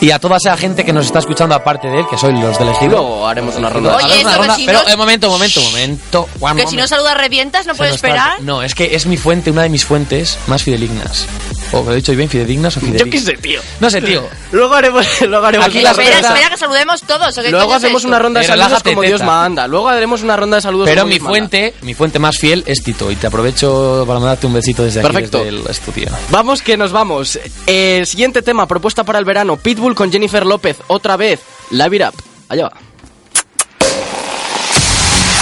y 0.00 0.10
a 0.10 0.18
toda 0.18 0.36
esa 0.36 0.56
gente 0.56 0.84
que 0.84 0.92
nos 0.92 1.06
está 1.06 1.18
escuchando 1.20 1.54
aparte 1.54 1.88
de 1.88 2.00
él, 2.00 2.06
que 2.10 2.18
soy 2.18 2.32
los 2.40 2.58
del 2.58 2.68
Ejido. 2.68 2.90
Luego 2.98 3.28
haremos 3.28 3.56
una 3.56 3.68
ronda. 3.70 3.96
Oye, 3.96 4.16
eso 4.20 4.28
una 4.28 4.36
ronda, 4.38 4.56
si 4.56 4.66
pero 4.66 4.82
no- 4.82 4.88
eh, 4.88 4.96
momento, 4.96 5.28
momento, 5.30 5.60
momento. 5.62 6.28
one 6.40 6.54
Que 6.62 6.68
si 6.68 6.76
no 6.76 6.82
moment. 6.82 6.88
saludas 6.88 7.16
revientas, 7.16 7.66
no 7.66 7.74
Se 7.74 7.78
puedes 7.78 7.94
está- 7.96 8.08
esperar. 8.08 8.42
No, 8.42 8.62
es 8.62 8.74
que 8.74 8.94
es 8.94 9.06
mi 9.06 9.16
fuente, 9.16 9.50
una 9.50 9.62
de 9.62 9.68
mis 9.68 9.84
fuentes 9.84 10.38
más 10.46 10.62
fidedignas. 10.62 11.26
O 11.74 11.82
lo 11.82 11.92
he 11.92 11.96
dicho 11.96 12.12
bien, 12.14 12.28
fidedignas 12.28 12.76
o 12.76 12.80
Yo 12.80 12.86
fidedignas. 12.86 13.24
qué 13.24 13.30
sé, 13.30 13.36
tío. 13.38 13.60
No 13.80 13.88
sé, 13.88 14.02
tío. 14.02 14.22
Luego 14.50 14.74
haremos, 14.74 15.06
luego 15.22 15.46
haremos 15.46 15.68
Aquí 15.68 15.80
la 15.80 15.92
espera, 15.92 16.18
espera 16.20 16.50
que 16.50 16.56
saludemos 16.58 17.00
todos. 17.00 17.38
¿o 17.38 17.42
qué 17.42 17.50
Luego 17.50 17.70
es 17.70 17.76
hacemos 17.78 18.00
esto? 18.02 18.08
una 18.08 18.18
ronda 18.18 18.40
de 18.40 18.46
Pero 18.46 18.58
saludos 18.62 18.82
como 18.82 19.00
Dios 19.02 19.22
manda. 19.22 19.66
Luego 19.66 19.88
haremos 19.88 20.22
una 20.22 20.36
ronda 20.36 20.56
de 20.56 20.60
saludos 20.60 20.86
Pero 20.86 21.02
como 21.02 21.08
mi 21.08 21.14
Dios 21.14 21.22
manda. 21.22 21.38
fuente, 21.38 21.74
mi 21.80 21.94
fuente 21.94 22.18
más 22.18 22.36
fiel 22.36 22.62
es 22.66 22.82
Tito 22.82 23.10
y 23.10 23.16
te 23.16 23.26
aprovecho 23.26 24.04
para 24.06 24.18
mandarte 24.20 24.46
un 24.46 24.52
besito 24.52 24.82
desde 24.84 25.00
aquí, 25.00 25.08
Perfecto. 25.08 25.38
desde 25.38 25.48
el 25.50 25.66
estudio. 25.66 26.08
Vamos 26.30 26.60
que 26.60 26.76
nos 26.76 26.92
vamos. 26.92 27.38
El 27.66 28.06
siguiente 28.06 28.42
tema, 28.42 28.66
propuesta 28.66 29.02
para 29.04 29.18
el 29.18 29.24
verano, 29.24 29.56
Pitbull 29.82 29.96
con 29.96 30.12
Jennifer 30.12 30.46
López, 30.46 30.78
otra 30.86 31.16
vez, 31.16 31.40
Live 31.70 31.96
It 31.96 32.02
Up. 32.02 32.14
Allá 32.48 32.68
va. 32.68 32.72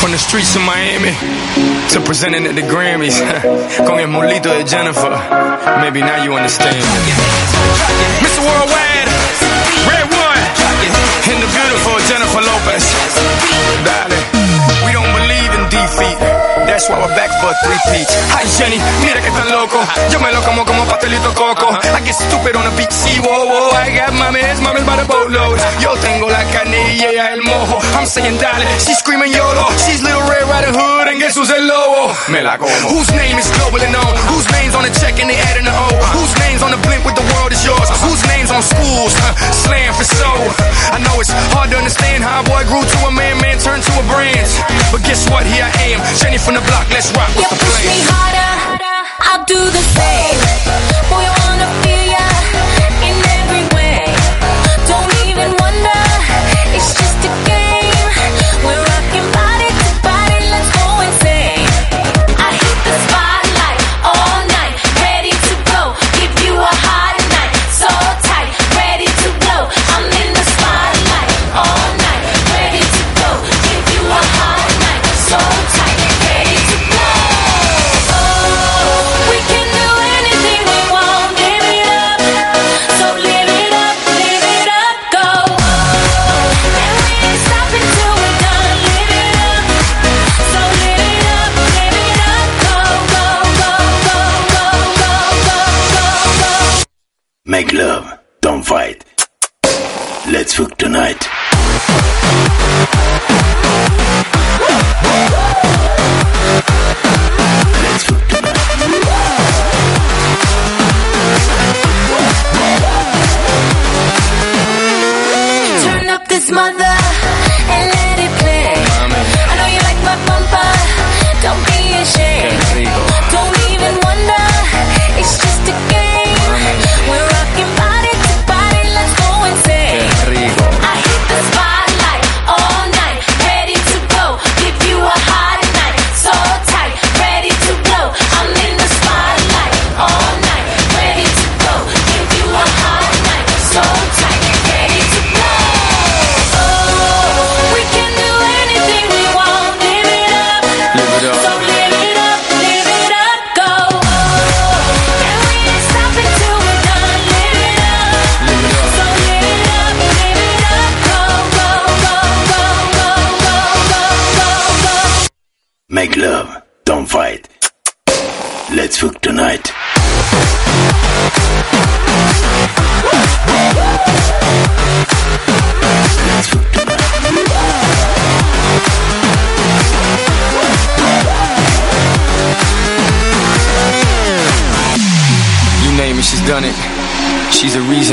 From 0.01 0.13
the 0.13 0.19
streets 0.19 0.57
of 0.57 0.63
Miami 0.63 1.13
to 1.93 2.01
presenting 2.01 2.47
at 2.47 2.55
the 2.55 2.63
Grammys 2.63 3.21
con 3.87 4.01
el 4.01 4.09
mulito 4.09 4.49
de 4.49 4.65
Jennifer. 4.65 5.13
Maybe 5.83 6.01
now 6.01 6.25
you 6.25 6.33
understand. 6.33 6.75
Mr. 8.23 8.41
Worldwide, 8.41 9.09
Red 9.85 10.09
One, 10.09 10.41
and 11.29 11.43
the 11.43 11.51
beautiful 11.53 12.01
Jennifer 12.09 12.41
Lopez. 12.41 12.85
Don't 14.09 14.40
in. 15.81 16.19
That's 16.69 16.89
why 16.89 17.01
we're 17.01 17.17
back 17.17 17.33
for 17.41 17.51
three 17.65 17.81
feet. 17.89 18.09
Hi 18.37 18.45
Jenny, 18.61 18.77
mira 19.01 19.21
que 19.25 19.31
tan 19.33 19.49
loco. 19.49 19.81
Yo 20.13 20.21
me 20.21 20.31
lo 20.33 20.41
como 20.45 20.65
como 20.65 20.85
pastelito 20.85 21.33
coco. 21.33 21.73
Uh-huh. 21.73 21.97
I 21.97 22.01
get 22.05 22.15
stupid 22.15 22.55
on 22.57 22.65
the 22.69 22.75
beach, 22.77 22.93
sí, 22.93 23.17
whoa, 23.25 23.49
whoa. 23.49 23.73
I 23.73 23.89
got 23.97 24.13
mames, 24.13 24.61
mames 24.61 24.85
by 24.85 24.97
the 25.01 25.07
boatload. 25.09 25.59
Yo 25.81 25.97
tengo 26.05 26.29
la 26.29 26.45
carne 26.53 26.95
y 26.95 27.17
el 27.17 27.41
mojo. 27.43 27.81
I'm 27.97 28.07
saying 28.07 28.37
dale, 28.39 28.65
she's 28.79 28.99
screaming 28.99 29.33
YOLO. 29.33 29.65
She's 29.89 30.03
Little 30.05 30.23
Red 30.29 30.45
Riding 30.53 30.77
Hood 30.77 31.09
and 31.09 31.19
guess 31.19 31.37
who's 31.37 31.51
el 31.51 31.65
lobo? 31.65 32.13
Me 32.29 32.43
la 32.45 32.57
como. 32.61 32.71
Whose 32.93 33.11
name 33.17 33.39
is 33.41 33.49
globally 33.57 33.89
known? 33.91 34.13
Whose 34.29 34.47
name's 34.53 34.75
on 34.77 34.85
the 34.85 34.93
check 35.01 35.17
and 35.19 35.31
they 35.33 35.39
adding 35.49 35.65
the 35.65 35.73
O? 35.73 35.89
Whose 36.13 36.35
name's 36.45 36.63
on 36.63 36.71
the 36.71 36.81
blimp 36.85 37.05
with 37.09 37.17
the 37.17 37.27
world 37.35 37.51
is 37.53 37.65
yours? 37.65 37.89
Whose 38.05 38.23
name's 38.29 38.53
on 38.53 38.63
schools? 38.63 39.13
Huh, 39.17 39.33
Slam 39.65 39.93
for 39.97 40.05
so. 40.05 40.31
I 40.93 41.01
know 41.01 41.17
it's 41.21 41.33
hard 41.57 41.73
to 41.73 41.77
understand 41.81 42.23
how 42.23 42.41
a 42.41 42.45
boy 42.45 42.63
grew 42.69 42.85
to 42.85 42.99
a 43.09 43.13
man, 43.13 43.41
man 43.41 43.57
turned 43.59 43.83
to 43.83 43.93
a 43.97 44.05
brand. 44.13 44.47
But 44.93 45.03
guess 45.09 45.25
what? 45.31 45.47
Here 45.47 45.65
I 45.65 45.70
am, 45.79 46.01
Jenny 46.17 46.39
from 46.39 46.55
the 46.55 46.61
block. 46.63 46.89
Let's 46.91 47.11
rock. 47.13 47.31
You 47.37 47.45
the 47.45 47.59
push 47.59 47.87
me 47.87 48.01
harder, 48.07 48.80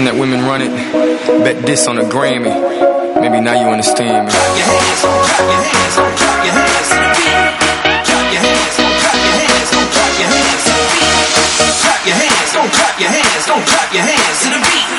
that 0.07 0.15
women 0.15 0.39
run 0.47 0.63
it. 0.63 0.71
Bet 1.43 1.65
this 1.67 1.85
on 1.85 1.99
a 1.99 2.03
Grammy. 2.07 2.47
Maybe 3.19 3.43
now 3.43 3.59
you 3.59 3.67
understand 3.67 4.27
me. 4.27 4.31
Clap 4.31 4.55
your 4.55 4.63
hands, 4.63 5.03
clap 5.03 5.43
your 5.51 5.67
hands, 5.67 5.95
clap 5.99 6.47
your 6.47 6.55
hands. 6.55 6.89
Clap 8.07 8.31
your 8.31 8.39
hands, 8.39 8.71
clap 9.91 10.15
your 10.15 10.29
hands. 10.31 10.63
Clap 11.83 12.07
your 12.07 12.15
hands, 12.15 12.51
clap 12.55 12.95
your 13.03 13.11
hands, 13.11 13.43
don't 13.51 13.65
clap 13.67 13.89
your 13.91 14.05
hands 14.07 14.37
to 14.43 14.49
the 14.55 14.61
beat. 14.63 14.96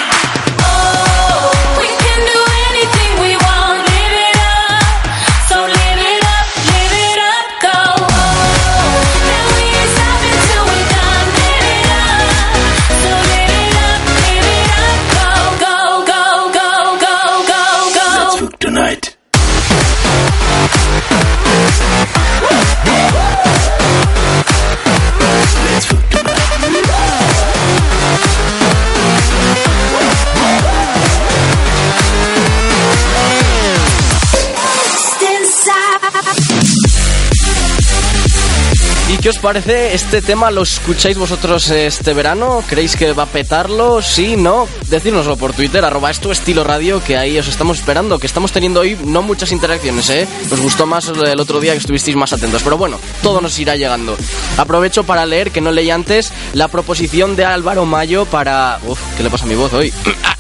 Qué 39.29 39.33
os 39.33 39.39
parece 39.41 39.93
este 39.93 40.23
tema? 40.23 40.51
¿Lo 40.51 40.63
escucháis 40.63 41.19
vosotros 41.19 41.69
este 41.69 42.15
verano? 42.15 42.65
¿Creéis 42.67 42.97
que 42.97 43.13
va 43.13 43.25
a 43.25 43.27
petarlo? 43.27 44.01
¿Sí? 44.01 44.39
¿No? 44.39 44.67
Decírnoslo 44.89 45.37
por 45.37 45.53
Twitter, 45.53 45.85
arroba 45.85 46.11
esto 46.11 46.33
estilo 46.33 46.65
radio, 46.65 47.05
que 47.05 47.19
ahí 47.19 47.39
os 47.39 47.47
estamos 47.47 47.77
esperando, 47.77 48.19
que 48.19 48.27
estamos 48.27 48.53
teniendo 48.53 48.81
hoy 48.81 48.97
no 49.05 49.21
muchas 49.21 49.53
interacciones, 49.53 50.09
¿eh? 50.09 50.27
Os 50.51 50.59
gustó 50.61 50.87
más 50.87 51.09
el 51.09 51.41
otro 51.41 51.61
día 51.61 51.73
que 51.73 51.79
estuvisteis 51.79 52.17
más 52.17 52.33
atentos, 52.33 52.63
pero 52.63 52.79
bueno, 52.79 52.99
todo 53.23 53.43
nos 53.43 53.59
irá 53.59 53.77
llegando. 53.77 54.17
Aprovecho 54.57 55.05
para 55.05 55.27
leer, 55.27 55.51
que 55.51 55.61
no 55.61 55.73
leí 55.73 55.91
antes, 55.91 56.33
la 56.55 56.69
proposición 56.69 57.37
de 57.37 57.45
Álvaro 57.45 57.85
Mayo 57.85 58.25
para... 58.25 58.81
Uf, 58.87 58.99
¿qué 59.19 59.25
le 59.25 59.29
pasa 59.29 59.45
a 59.45 59.49
mi 59.49 59.57
voz 59.57 59.75
hoy? 59.75 59.93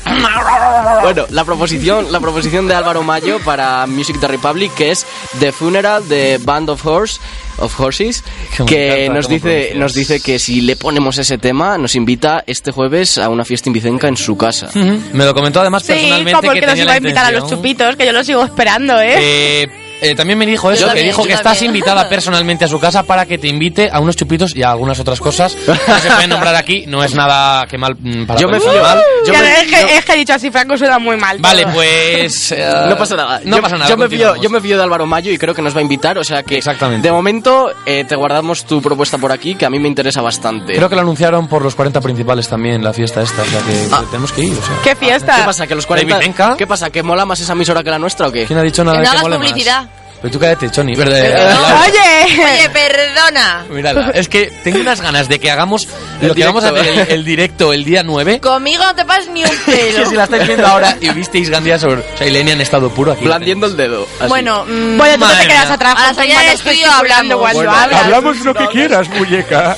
Bueno, 1.02 1.26
la 1.30 1.44
proposición, 1.44 2.10
la 2.12 2.20
proposición 2.20 2.66
de 2.68 2.74
Álvaro 2.74 3.02
Mayo 3.02 3.38
para 3.44 3.86
Music 3.86 4.18
the 4.20 4.28
Republic, 4.28 4.72
que 4.74 4.90
es 4.90 5.06
The 5.38 5.52
Funeral 5.52 6.08
de 6.08 6.38
Band 6.42 6.70
of 6.70 6.84
Horse 6.84 7.20
of 7.58 7.78
Horses, 7.80 8.22
Que 8.66 9.08
nos 9.10 9.28
dice, 9.28 9.40
pronuncias. 9.48 9.76
nos 9.78 9.94
dice 9.94 10.20
que 10.20 10.38
si 10.38 10.60
le 10.60 10.76
ponemos 10.76 11.18
ese 11.18 11.38
tema, 11.38 11.76
nos 11.78 11.94
invita 11.96 12.44
este 12.46 12.70
jueves 12.70 13.18
a 13.18 13.28
una 13.28 13.44
fiesta 13.44 13.68
invicenca 13.68 14.06
en 14.08 14.16
su 14.16 14.36
casa. 14.36 14.68
Me 14.74 15.24
lo 15.24 15.34
comentó 15.34 15.60
además 15.60 15.82
Sí, 15.82 15.88
personalmente 15.92 16.48
que 16.48 16.60
que 16.60 16.66
nos 16.66 16.78
iba 16.78 16.92
a 16.92 16.96
invitar 16.98 17.24
a 17.26 17.30
los 17.32 17.48
chupitos, 17.50 17.96
que 17.96 18.06
yo 18.06 18.12
los 18.12 18.26
sigo 18.26 18.44
esperando, 18.44 19.00
¿eh? 19.00 19.14
Eh, 19.62 19.68
eh, 20.00 20.14
también 20.14 20.38
me 20.38 20.46
dijo 20.46 20.70
eso, 20.70 20.80
Yo 20.82 20.86
que 20.86 20.90
también, 20.90 21.06
dijo 21.08 21.24
que 21.24 21.32
estás 21.32 21.54
también. 21.58 21.74
invitada 21.74 22.08
personalmente 22.08 22.64
a 22.64 22.68
su 22.68 22.78
casa 22.80 23.02
para 23.02 23.26
que 23.26 23.38
te 23.38 23.48
invite 23.48 23.88
a 23.92 24.00
unos 24.00 24.16
chupitos 24.16 24.54
y 24.54 24.62
a 24.62 24.70
algunas 24.70 24.98
otras 25.00 25.20
cosas. 25.20 25.56
No 25.66 25.98
se 25.98 26.10
pueden 26.10 26.30
nombrar 26.30 26.54
aquí, 26.54 26.84
no 26.86 27.02
es 27.04 27.14
nada 27.14 27.66
que 27.66 27.78
mal 27.78 27.96
mm, 27.98 28.24
para 28.26 28.40
Yo 28.40 28.48
me 28.48 28.60
fío. 28.60 28.80
mal. 28.82 29.02
Yo 29.26 29.32
Ya, 29.32 29.40
me- 29.40 29.52
es, 29.60 29.64
que, 29.64 29.80
yo- 29.80 29.88
es 29.88 30.04
que 30.04 30.12
he 30.12 30.16
dicho 30.16 30.32
así, 30.34 30.50
Franco, 30.50 30.76
suena 30.76 30.98
muy 30.98 31.16
mal. 31.16 31.38
Vale, 31.40 31.62
todo. 31.64 31.74
pues... 31.74 32.52
eh, 32.56 32.86
No 32.88 32.96
pasa 32.96 33.16
nada. 33.16 33.40
No 33.44 33.56
yo, 33.56 33.62
pasa 33.62 33.76
nada. 33.76 33.88
Yo 33.90 33.96
me, 33.96 34.08
fío, 34.08 34.36
yo 34.36 34.50
me 34.50 34.60
fío 34.60 34.76
de 34.76 34.82
Álvaro 34.82 35.06
Mayo 35.06 35.30
y 35.32 35.38
creo 35.38 35.54
que 35.54 35.62
nos 35.62 35.74
va 35.74 35.80
a 35.80 35.82
invitar, 35.82 36.18
o 36.18 36.24
sea 36.24 36.42
que 36.42 36.56
Exactamente. 36.58 37.06
de 37.08 37.12
momento 37.12 37.70
eh, 37.86 38.04
te 38.04 38.14
guardamos 38.16 38.64
tu 38.64 38.80
propuesta 38.82 39.18
por 39.18 39.32
aquí, 39.32 39.54
que 39.54 39.66
a 39.66 39.70
mí 39.70 39.78
me 39.78 39.88
interesa 39.88 40.20
bastante. 40.22 40.74
Creo 40.74 40.88
que 40.88 40.94
lo 40.94 41.00
anunciaron 41.02 41.48
por 41.48 41.62
los 41.62 41.74
40 41.74 42.00
principales 42.00 42.48
también, 42.48 42.82
la 42.82 42.92
fiesta 42.92 43.22
esta, 43.22 43.42
o 43.42 43.44
sea 43.44 43.60
que 43.60 43.88
Ah. 43.92 44.04
tenemos 44.10 44.32
que 44.32 44.42
ir, 44.42 44.52
o 44.52 44.62
sea. 44.66 44.76
¿Qué 44.84 44.94
fiesta? 44.96 45.36
¿Qué 45.36 45.42
pasa? 45.42 45.66
¿Que 45.66 45.74
los 45.74 45.86
40... 45.86 46.18
Vicenca? 46.18 46.56
¿Qué 46.56 46.66
pasa? 46.66 46.90
¿Que 46.90 47.02
mola 47.02 47.24
más 47.24 47.40
esa 47.40 47.52
emisora 47.52 47.82
que 47.82 47.90
la 47.90 47.98
nuestra 47.98 48.28
o 48.28 48.32
qué? 48.32 48.44
¿Quién 48.46 48.58
ha 48.58 48.62
dicho 48.62 48.84
nada 48.84 48.96
Que 48.98 49.00
de 49.00 49.06
no 49.06 49.10
que 49.12 49.16
hagas 49.18 49.22
mole 49.24 49.38
más? 49.38 49.87
Pero 50.20 50.32
tú 50.32 50.38
cállate, 50.40 50.68
Choni. 50.70 50.94
Verde, 50.96 51.32
Oye, 51.32 52.42
Oye, 52.42 52.70
perdona. 52.70 53.64
Mírala, 53.70 54.10
es 54.14 54.28
que 54.28 54.46
tengo 54.64 54.80
unas 54.80 55.00
ganas 55.00 55.28
de 55.28 55.38
que 55.38 55.48
hagamos 55.50 55.86
lo 56.20 56.34
que 56.34 56.44
vamos 56.44 56.64
a 56.64 56.70
hacer 56.70 56.86
el, 56.88 56.98
el 57.10 57.24
directo 57.24 57.72
el 57.72 57.84
día 57.84 58.02
9. 58.02 58.40
Conmigo 58.40 58.82
no 58.84 58.94
te 58.96 59.04
pasas 59.04 59.28
ni 59.28 59.44
un 59.44 59.50
Que 59.66 59.92
pelo. 59.92 60.08
si 60.10 60.16
la 60.16 60.24
estáis 60.24 60.46
viendo 60.46 60.66
ahora 60.66 60.96
y 61.00 61.08
visteis 61.10 61.48
Gandía 61.50 61.78
sobre... 61.78 62.00
O 62.00 62.18
sea, 62.18 62.26
Ilenia 62.26 62.54
en 62.54 62.60
estado 62.60 62.90
puro 62.90 63.12
aquí. 63.12 63.24
Blandiendo 63.24 63.66
el 63.66 63.76
dedo. 63.76 64.06
así. 64.18 64.28
Bueno, 64.28 64.64
mm, 64.66 64.96
bueno, 64.98 65.14
tú 65.14 65.20
Madre 65.20 65.42
te 65.42 65.48
quedas 65.48 65.70
atrás 65.70 65.94
A 65.96 66.06
la 66.08 66.14
salida 66.14 66.40
del 66.40 66.52
estudio 66.52 66.90
hablamos. 66.90 67.34
cuando 67.36 67.58
Bueno, 67.58 67.72
hablas. 67.72 68.04
Hablamos 68.04 68.40
lo 68.40 68.54
que 68.54 68.66
quieras, 68.68 69.08
muñeca. 69.10 69.76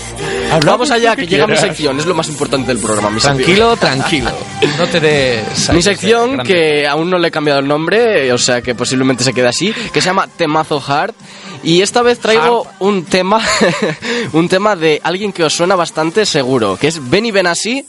Vamos 0.72 0.90
allá, 0.90 1.14
que 1.16 1.26
llega 1.26 1.46
mi 1.46 1.56
sección, 1.56 1.98
es 2.00 2.06
lo 2.06 2.14
más 2.14 2.28
importante 2.28 2.68
del 2.68 2.78
programa. 2.82 3.10
Mi 3.10 3.20
sección. 3.20 3.36
Tranquilo, 3.76 3.76
tranquilo. 3.76 4.30
No 4.78 4.86
te 4.86 5.00
des... 5.00 5.70
Mi 5.72 5.82
sección, 5.82 6.38
que 6.44 6.86
aún 6.86 7.08
no 7.10 7.18
le 7.18 7.28
he 7.28 7.30
cambiado 7.30 7.60
el 7.60 7.68
nombre, 7.68 8.32
o 8.32 8.38
sea 8.38 8.60
que 8.62 8.74
posiblemente 8.74 9.24
se 9.24 9.32
quede 9.32 9.48
así, 9.48 9.72
que 9.92 10.00
se 10.00 10.06
llama 10.06 10.26
Temazo 10.28 10.82
Hard. 10.86 11.14
Y 11.62 11.82
esta 11.82 12.00
vez 12.02 12.18
traigo 12.18 12.66
un 12.78 13.04
tema, 13.04 13.40
un 14.32 14.48
tema 14.48 14.76
de 14.76 15.00
alguien 15.04 15.32
que 15.32 15.44
os 15.44 15.52
suena 15.52 15.76
bastante 15.76 16.24
seguro, 16.24 16.76
que 16.78 16.88
es 16.88 17.10
Benny 17.10 17.30
Benassi. 17.30 17.84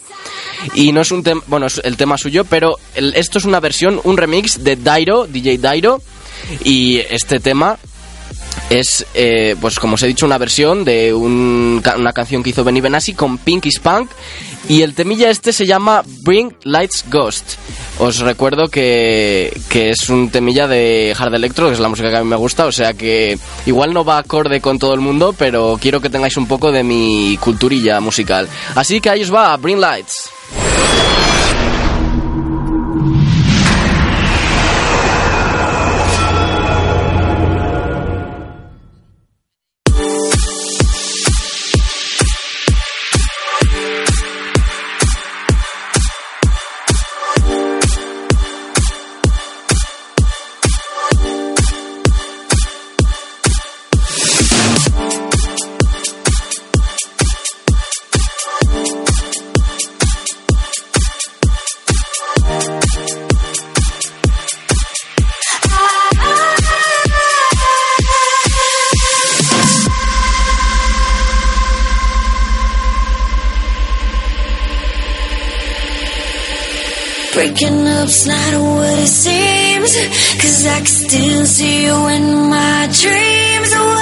Y 0.74 0.92
no 0.92 1.02
es 1.02 1.12
un 1.12 1.24
tema, 1.24 1.42
bueno, 1.48 1.68
es 1.68 1.82
el 1.84 1.96
tema 1.98 2.18
suyo, 2.18 2.44
pero 2.46 2.78
el- 2.96 3.14
esto 3.16 3.38
es 3.38 3.46
una 3.46 3.60
versión, 3.60 4.00
un 4.04 4.18
remix 4.18 4.64
de 4.64 4.76
Dairo, 4.76 5.26
DJ 5.26 5.58
Dairo. 5.58 6.02
Y 6.66 6.98
este 7.10 7.40
tema 7.40 7.78
es, 8.72 9.06
eh, 9.14 9.56
pues 9.60 9.80
como 9.80 9.96
os 9.96 10.04
he 10.04 10.08
dicho, 10.08 10.26
una 10.26 10.38
versión 10.38 10.86
de 10.86 11.14
una 11.14 12.14
canción 12.14 12.42
que 12.42 12.52
hizo 12.52 12.64
Benny 12.64 12.80
Benassi 12.80 13.14
con 13.14 13.38
Pinky 13.38 13.70
Spunk. 13.70 14.10
Y 14.70 14.84
el 14.84 14.94
temilla 14.94 15.30
este 15.30 15.52
se 15.52 15.66
llama 15.66 16.04
Bring 16.24 16.56
Lights 16.64 17.06
Ghost. 17.10 17.56
Os 18.00 18.20
recuerdo 18.20 18.70
que, 18.70 19.60
que 19.70 19.90
es 19.90 20.10
un 20.10 20.30
temilla 20.30 20.68
de 20.68 21.14
hard 21.18 21.34
electro, 21.34 21.68
que 21.68 21.74
es 21.74 21.80
la 21.80 21.90
música 21.90 22.10
que 22.10 22.18
a 22.18 22.24
mí 22.24 22.30
me 22.30 22.36
gusta, 22.38 22.66
o 22.66 22.72
sea 22.72 22.94
que 22.94 23.38
igual 23.66 23.94
no 23.94 24.06
va 24.06 24.20
acorde 24.20 24.62
con 24.62 24.80
todo 24.80 24.94
el 24.94 25.02
mundo, 25.02 25.36
pero 25.38 25.78
quiero 25.82 26.00
que 26.00 26.10
tengáis 26.10 26.38
un 26.38 26.48
poco 26.48 26.72
de 26.72 26.84
mi 26.84 27.38
culturilla 27.42 28.00
musical. 28.00 28.48
Así 28.76 29.02
que 29.02 29.10
ahí 29.10 29.24
os 29.24 29.34
va, 29.34 29.58
Bring 29.58 29.82
Lights. 29.82 30.30
Up's 78.02 78.26
not 78.26 78.54
what 78.54 79.00
it 79.00 79.08
seems. 79.08 79.92
Cause 80.42 80.66
I 80.66 80.78
can 80.78 80.86
still 80.86 81.46
see 81.46 81.86
you 81.86 82.08
in 82.08 82.50
my 82.50 82.90
dreams. 82.92 84.01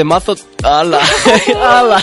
Temazo. 0.00 0.34
¡Hala! 0.64 0.98
¡Hala! 0.98 1.96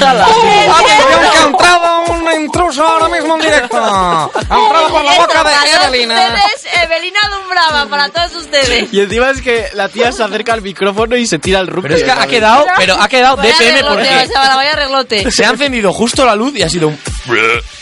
¡Hala! 0.00 0.26
¡Atención 0.26 1.20
que 1.20 1.38
ha 1.38 1.42
entrado 1.42 2.04
un 2.12 2.40
intruso 2.40 2.86
ahora 2.86 3.08
mismo 3.08 3.34
en 3.34 3.40
directo! 3.40 3.76
Ha 4.48 4.58
entrado 4.62 4.88
por 4.90 5.04
la 5.04 5.14
boca 5.16 5.42
de 5.42 6.06
Para 6.06 6.40
Para 7.90 8.08
todos 8.08 8.34
ustedes. 8.34 8.92
Y 8.92 9.00
encima 9.00 9.30
es 9.30 9.40
que 9.40 9.66
la 9.74 9.88
tía 9.88 10.10
se 10.12 10.22
acerca 10.22 10.52
al 10.52 10.62
micrófono 10.62 11.16
y 11.16 11.26
se 11.26 11.38
tira 11.38 11.60
el 11.60 11.66
rugby. 11.66 11.82
Pero 11.88 11.96
es 11.96 12.02
que 12.04 12.10
ha 12.10 12.26
quedado, 12.26 12.64
pero 12.76 12.94
ha 13.00 13.08
quedado 13.08 13.36
Vaya 13.36 13.52
DPM 13.52 13.74
reglote, 13.74 13.88
porque 13.94 14.08
o 14.24 14.26
sea, 14.28 14.56
vaya 14.56 14.72
reglote. 14.76 15.30
se 15.30 15.44
ha 15.44 15.50
encendido 15.50 15.92
justo 15.92 16.24
la 16.24 16.34
luz 16.34 16.54
y 16.56 16.62
ha 16.62 16.68
sido 16.68 16.88
un... 16.88 16.98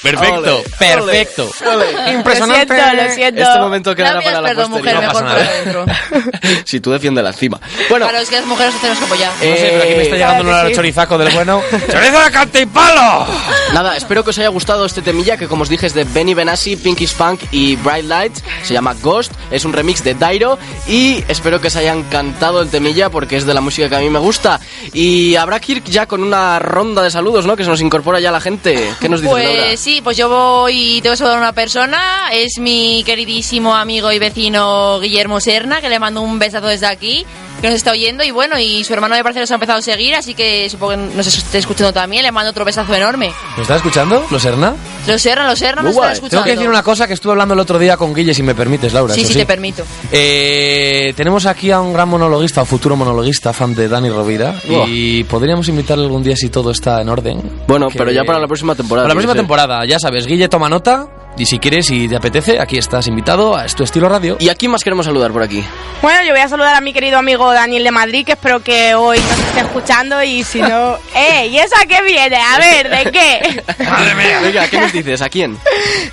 Perfecto, 0.03 0.57
Ole, 0.57 0.65
perfecto. 0.79 1.51
Lo 1.65 2.13
Impresionante. 2.13 2.75
siento, 2.75 3.03
lo 3.05 3.15
siento. 3.15 3.43
Este 3.43 3.59
momento 3.59 3.95
quedará 3.95 4.21
para 4.23 4.41
la 4.41 4.49
perdón, 4.49 4.71
mujer, 4.71 4.97
posteridad. 4.97 5.01
mejor 5.01 5.25
pasa 5.25 5.37
por 5.37 5.85
nada. 5.85 6.25
dentro. 6.33 6.61
si 6.65 6.81
tú 6.81 6.91
defiendes 6.93 7.25
la 7.25 7.31
encima. 7.31 7.61
Bueno, 7.91 8.07
Claro, 8.07 8.19
es 8.23 8.29
que 8.31 8.37
las 8.37 8.47
mujeres 8.47 8.75
tenemos 8.81 8.99
que 8.99 9.05
apoyar. 9.05 9.33
No 9.33 9.39
sé, 9.39 9.69
pero 9.71 9.83
aquí 9.83 9.95
me 9.95 10.03
está 10.03 10.15
eh, 10.15 10.19
llegando 10.19 10.51
un 10.63 10.69
sí. 10.69 10.75
chorizaco 10.75 11.19
del 11.19 11.35
bueno. 11.35 11.63
¡Chorizo 11.91 12.21
de 12.21 12.31
cante 12.31 12.61
y 12.63 12.67
palo! 12.67 13.27
Nada, 13.73 13.97
espero 13.97 14.25
que 14.25 14.31
os 14.31 14.39
haya 14.39 14.49
gustado 14.49 14.85
este 14.87 15.03
temilla 15.03 15.37
que 15.37 15.47
como 15.47 15.63
os 15.63 15.69
dije 15.69 15.87
es 15.87 15.95
de 15.95 16.05
Benny 16.05 16.35
Benassi, 16.35 16.77
Pinky 16.77 17.07
Spunk 17.07 17.43
y 17.51 17.77
Bright 17.77 18.05
Lights. 18.07 18.43
Se 18.63 18.73
llama 18.75 18.95
Ghost, 19.03 19.24
es 19.51 19.65
un 19.65 19.73
remix 19.73 20.03
de 20.05 20.15
Dairo 20.15 20.59
y 20.87 21.25
espero 21.29 21.61
que 21.61 21.69
os 21.69 21.77
haya 21.77 21.93
encantado 21.93 22.61
el 22.63 22.69
temilla 22.69 23.11
porque 23.11 23.37
es 23.37 23.47
de 23.47 23.55
la 23.55 23.61
música 23.61 23.89
que 23.89 23.97
a 23.97 24.01
mí 24.01 24.11
me 24.11 24.19
gusta. 24.19 24.61
Y 24.93 25.37
habrá 25.37 25.61
que 25.61 25.73
ir 25.73 25.85
ya 25.85 26.07
con 26.07 26.23
una 26.23 26.59
ronda 26.59 27.03
de 27.03 27.11
saludos, 27.11 27.47
¿no? 27.47 27.57
Que 27.57 27.65
se 27.65 27.71
nos 27.71 27.81
incorpora 27.81 28.21
ya 28.21 28.31
la 28.31 28.41
gente. 28.41 28.95
¿Qué 29.01 29.09
nos 29.09 29.21
dice 29.21 29.35
Laura? 29.35 29.65
Pues 29.67 29.81
sí, 29.81 30.01
pues 30.03 30.17
yo 30.17 30.29
voy 30.29 30.97
y 30.97 31.01
te 31.01 31.09
voy 31.09 31.15
a 31.15 31.17
saludar 31.17 31.39
a 31.39 31.41
una 31.41 31.53
persona. 31.53 32.31
Es 32.33 32.59
mi 32.59 33.03
queridísimo 33.05 33.75
amigo 33.75 34.13
y 34.13 34.19
vecino 34.19 35.01
Guillermo 35.01 35.41
Serna, 35.41 35.81
que 35.81 35.89
le 35.89 35.99
mando 35.99 36.23
un 36.23 36.39
besazo 36.39 36.67
desde 36.67 36.87
aquí, 36.87 37.27
que 37.65 37.71
nos 37.71 37.77
está 37.77 37.93
oyendo. 37.93 38.23
Y 38.25 38.31
bueno, 38.31 38.59
y 38.59 38.85
su 38.85 38.93
hermano 38.93 39.15
me 39.15 39.23
parece 39.23 39.39
que 39.39 39.43
nos 39.43 39.51
ha 39.51 39.55
empezado 39.55 39.79
a 39.79 39.83
seguir, 39.83 40.15
así 40.15 40.35
que 40.35 40.69
supongo 40.71 40.93
que 40.93 40.97
nos 41.17 41.27
esté 41.27 41.59
escuchando 41.59 41.93
también. 41.93 42.23
Le 42.23 42.33
mando 42.33 42.51
otro 42.51 42.65
besazo 42.65 42.95
enorme. 42.95 43.33
¿Me 43.57 43.63
estás 43.63 43.77
escuchando, 43.79 44.25
los 44.31 44.43
Serna? 44.43 44.75
Los 45.07 45.21
Serna, 45.23 45.47
los 45.49 45.59
Serna 45.59 45.83
me 45.83 45.89
Muy 45.89 45.91
están 45.91 46.03
guay. 46.05 46.13
escuchando. 46.15 46.31
Tengo 46.31 46.45
que 46.45 46.51
decir 46.59 46.69
una 46.69 46.83
cosa 46.83 47.07
que 47.07 47.15
estuve 47.15 47.33
hablando 47.33 47.55
el 47.55 47.61
otro 47.61 47.79
día 47.79 47.97
con 47.97 48.15
Guille, 48.15 48.35
si 48.35 48.43
me 48.43 48.55
permites, 48.55 48.93
Laura. 48.93 49.15
Sí, 49.15 49.23
eso 49.23 49.33
sí, 49.33 49.39
te 49.39 49.47
permito. 49.47 49.85
Eh, 50.13 51.13
tenemos 51.17 51.47
aquí 51.47 51.71
a 51.71 51.81
un 51.81 51.93
gran 51.93 52.09
monologuista, 52.09 52.63
o 52.63 52.65
futuro 52.65 52.97
monologuista, 52.97 53.53
fan 53.53 53.75
de 53.75 53.89
Dani 53.89 54.09
Rovira. 54.11 54.55
Y 54.89 55.25
podríamos 55.25 55.69
invitarle 55.69 56.05
algún 56.05 56.23
día 56.23 56.37
si 56.37 56.49
todo 56.51 56.71
está 56.71 57.01
en 57.01 57.09
orden. 57.09 57.41
Bueno, 57.67 57.89
Que- 57.89 57.99
pero 57.99 58.11
ya 58.11 58.25
para 58.25 58.39
la 58.39 58.47
próxima 58.47 58.75
temporada. 58.75 59.05
Para 59.07 59.15
la 59.15 59.21
próxima 59.21 59.35
temporada, 59.35 59.85
ya 59.87 59.99
sabes, 59.99 60.27
Guille 60.27 60.49
toma 60.49 60.69
nota. 60.69 61.07
Y 61.37 61.47
si 61.47 61.59
quieres 61.59 61.91
y 61.91 62.09
te 62.09 62.15
apetece, 62.15 62.61
aquí 62.61 62.79
estás 62.79 63.09
invitado 63.09 63.57
a 63.57 63.65
Es 63.65 63.75
tu 63.75 63.83
estilo 63.83 64.09
radio. 64.09 64.37
¿Y 64.39 64.51
a 64.51 64.55
quién 64.55 64.71
más 64.71 64.85
queremos 64.85 65.05
saludar 65.05 65.33
por 65.33 65.43
aquí? 65.43 65.65
Bueno, 66.01 66.23
yo 66.23 66.31
voy 66.31 66.41
a 66.41 66.49
saludar 66.49 66.77
a 66.77 66.81
mi 66.81 66.93
querido 66.93 67.19
amigo 67.19 67.53
Daniel 67.53 67.83
de 67.83 67.91
Madrid, 67.91 68.25
que 68.25 68.33
espero 68.33 68.63
que 68.63 68.95
hoy 68.95 69.19
nos 69.19 69.39
esté 69.41 69.61
escuchando 69.63 70.23
y 70.23 70.45
si 70.45 70.61
no... 70.63 70.97
¡Eh! 71.17 71.49
¿Y 71.49 71.59
eso 71.59 71.75
a 71.83 71.87
qué 71.87 72.03
viene? 72.03 72.37
A 72.37 72.59
ver, 72.59 72.89
¿de 72.89 73.11
qué? 73.11 73.63
Madre 73.85 74.15
mía. 74.15 74.41
Venga, 74.43 74.69
¿qué 74.69 74.79
nos 74.81 74.93
dices? 74.93 75.23
¿A 75.23 75.29
quién? 75.29 75.59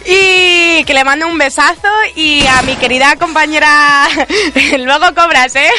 Y 0.08 0.84
que 0.86 0.94
le 0.96 1.04
mande 1.04 1.26
un 1.26 1.38
besazo 1.38 1.88
y 2.16 2.44
a 2.48 2.64
mi 2.64 2.76
querida 2.78 3.16
compañera... 3.18 4.08
Luego 4.80 5.14
cobras, 5.14 5.56
¿eh? 5.56 5.70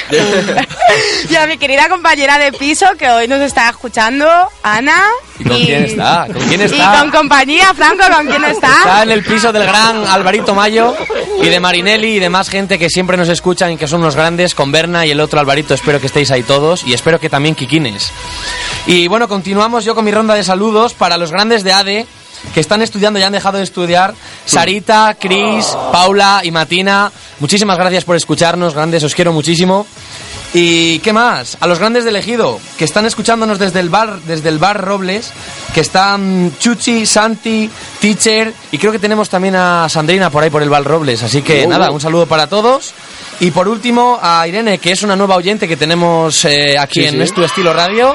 y 1.28 1.34
a 1.34 1.46
mi 1.48 1.58
querida 1.58 1.88
compañera 1.88 2.38
de 2.38 2.52
piso 2.52 2.86
que 2.96 3.08
hoy 3.08 3.26
nos 3.26 3.40
está 3.40 3.68
escuchando, 3.70 4.28
Ana. 4.62 5.02
¿Y 5.40 5.44
con 5.44 5.56
quién 5.58 5.84
está? 5.84 6.26
¿Con 6.32 6.42
quién 6.48 6.60
Y 6.60 6.64
está? 6.64 6.98
con 7.00 7.10
compañía, 7.10 7.74
Franco, 7.74 8.04
¿con 8.14 8.26
quién 8.26 8.44
está? 8.44 8.68
Está 8.68 9.02
en 9.02 9.10
el 9.10 9.24
piso 9.32 9.50
del 9.50 9.64
gran 9.64 10.06
Alvarito 10.06 10.54
Mayo 10.54 10.94
y 11.40 11.48
de 11.48 11.58
Marinelli 11.58 12.16
y 12.16 12.18
de 12.18 12.28
más 12.28 12.50
gente 12.50 12.78
que 12.78 12.90
siempre 12.90 13.16
nos 13.16 13.30
escuchan 13.30 13.72
y 13.72 13.78
que 13.78 13.88
son 13.88 14.00
unos 14.00 14.14
grandes, 14.14 14.54
con 14.54 14.70
Berna 14.70 15.06
y 15.06 15.10
el 15.10 15.20
otro 15.20 15.40
Alvarito. 15.40 15.72
Espero 15.72 15.98
que 16.00 16.06
estéis 16.06 16.30
ahí 16.30 16.42
todos 16.42 16.84
y 16.84 16.92
espero 16.92 17.18
que 17.18 17.30
también 17.30 17.54
Kikines. 17.54 18.12
Y 18.86 19.08
bueno, 19.08 19.28
continuamos 19.28 19.86
yo 19.86 19.94
con 19.94 20.04
mi 20.04 20.10
ronda 20.10 20.34
de 20.34 20.44
saludos 20.44 20.92
para 20.92 21.16
los 21.16 21.30
grandes 21.30 21.64
de 21.64 21.72
ADE 21.72 22.06
que 22.52 22.60
están 22.60 22.82
estudiando 22.82 23.18
y 23.18 23.22
han 23.22 23.32
dejado 23.32 23.56
de 23.56 23.64
estudiar. 23.64 24.12
Sarita, 24.44 25.16
Cris, 25.18 25.74
Paula 25.90 26.42
y 26.44 26.50
Matina, 26.50 27.10
muchísimas 27.42 27.76
gracias 27.76 28.04
por 28.04 28.14
escucharnos, 28.14 28.72
grandes, 28.72 29.02
os 29.02 29.14
quiero 29.16 29.32
muchísimo. 29.32 29.84
¿Y 30.54 31.00
qué 31.00 31.12
más? 31.12 31.56
A 31.60 31.66
los 31.66 31.78
grandes 31.80 32.04
del 32.04 32.14
ejido, 32.14 32.60
que 32.78 32.84
están 32.84 33.04
escuchándonos 33.04 33.58
desde 33.58 33.80
el 33.80 33.88
bar, 33.88 34.20
desde 34.26 34.48
el 34.48 34.58
bar 34.58 34.80
Robles, 34.80 35.32
que 35.74 35.80
están 35.80 36.52
Chuchi, 36.60 37.04
Santi, 37.04 37.68
Teacher, 38.00 38.52
y 38.70 38.78
creo 38.78 38.92
que 38.92 38.98
tenemos 39.00 39.28
también 39.28 39.56
a 39.56 39.88
Sandrina 39.88 40.30
por 40.30 40.44
ahí 40.44 40.50
por 40.50 40.62
el 40.62 40.68
bar 40.70 40.84
Robles. 40.84 41.22
Así 41.22 41.42
que 41.42 41.64
Oh, 41.66 41.68
nada, 41.68 41.90
un 41.90 42.00
saludo 42.00 42.26
para 42.26 42.46
todos. 42.46 42.92
Y 43.40 43.50
por 43.50 43.66
último, 43.66 44.18
a 44.22 44.46
Irene, 44.46 44.78
que 44.78 44.92
es 44.92 45.02
una 45.02 45.16
nueva 45.16 45.34
oyente 45.36 45.66
que 45.66 45.76
tenemos 45.76 46.44
eh, 46.44 46.78
aquí 46.78 47.00
Sí, 47.00 47.06
en 47.06 47.14
sí. 47.14 47.22
Es 47.22 47.34
tu 47.34 47.42
estilo 47.42 47.72
radio. 47.72 48.14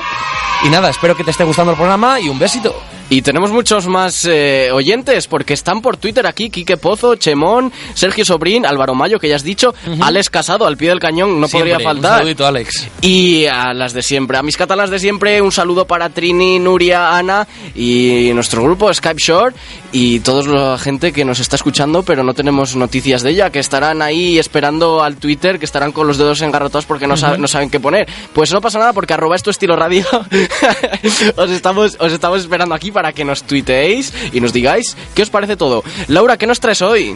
Y 0.64 0.70
nada, 0.70 0.90
espero 0.90 1.18
que 1.18 1.24
te 1.26 1.32
esté 1.32 1.44
gustando 1.44 1.72
el 1.72 1.78
programa 1.78 2.20
y 2.20 2.30
un 2.30 2.40
besito. 2.40 2.74
Y 3.10 3.22
tenemos 3.22 3.52
muchos 3.52 3.88
más 3.88 4.26
eh, 4.26 4.70
oyentes 4.74 5.28
porque 5.28 5.54
están 5.54 5.82
por 5.82 5.96
Twitter 5.96 6.28
aquí 6.28 6.50
Quique 6.50 6.76
Pozo, 6.76 7.16
Chemón, 7.16 7.72
Sergio 7.94 8.26
Sobrín, 8.26 8.66
Álvaro 8.66 8.96
Mayo, 8.96 9.18
que 9.18 9.30
ya 9.30 9.38
has 9.38 9.44
dicho, 9.44 9.74
Alex 10.02 10.30
Casado, 10.30 10.68
al 10.68 10.76
pie 10.76 10.90
del 10.90 11.00
cañón, 11.00 11.40
no 11.40 11.48
Siempre, 11.48 11.72
podría 11.72 11.90
Un 11.90 11.94
faltar. 11.96 12.18
saludito, 12.20 12.46
Alex. 12.46 12.88
Y 13.02 13.46
a 13.46 13.74
las 13.74 13.94
de 13.94 14.02
siempre, 14.04 14.38
a 14.38 14.44
mis 14.44 14.58
catalas 14.58 14.90
de 14.90 15.00
siempre, 15.00 15.42
un 15.42 15.54
saludo 15.54 15.88
para 15.88 16.10
Trini, 16.10 16.60
Nuria, 16.60 17.18
Ana 17.18 17.48
y 17.76 18.30
nuestro 18.34 18.62
grupo 18.62 18.94
Skype 18.94 19.22
Shore 19.22 19.56
y 19.94 20.20
toda 20.20 20.44
la 20.44 20.78
gente 20.78 21.14
que 21.14 21.24
nos 21.24 21.40
está 21.40 21.56
escuchando, 21.56 22.04
pero 22.04 22.24
no 22.24 22.34
tenemos 22.34 22.76
noticias 22.76 23.24
de 23.24 23.30
ella, 23.30 23.52
que 23.52 23.60
estarán 23.60 24.02
ahí 24.02 24.38
esperando 24.38 25.02
al 25.02 25.16
Twitter, 25.16 25.60
que 25.60 25.66
estarán 25.66 25.94
con 25.94 26.08
los 26.08 26.18
dedos 26.18 26.42
engarrotados 26.42 26.86
porque 26.86 27.08
no, 27.08 27.16
saben, 27.16 27.40
no 27.40 27.48
saben 27.48 27.70
qué 27.70 27.80
poner. 27.80 28.06
Pues 28.34 28.52
no 28.52 28.60
pasa 28.60 28.80
nada 28.80 28.92
porque 28.92 29.14
arroba 29.14 29.38
esto 29.38 29.50
estilo 29.50 29.78
radio 29.78 30.06
os, 31.38 31.50
estamos, 31.52 31.96
os 32.00 32.12
estamos 32.12 32.42
esperando 32.42 32.76
aquí 32.76 32.92
para 32.98 33.14
que 33.14 33.24
nos 33.24 33.44
tuiteéis 33.44 34.12
y 34.34 34.42
nos 34.42 34.52
digáis 34.54 34.98
qué 35.14 35.22
os 35.22 35.30
parece 35.30 35.56
todo. 35.56 35.84
Laura, 36.08 36.36
¿qué 36.36 36.48
nos 36.48 36.60
traes 36.60 36.82
hoy? 36.82 37.16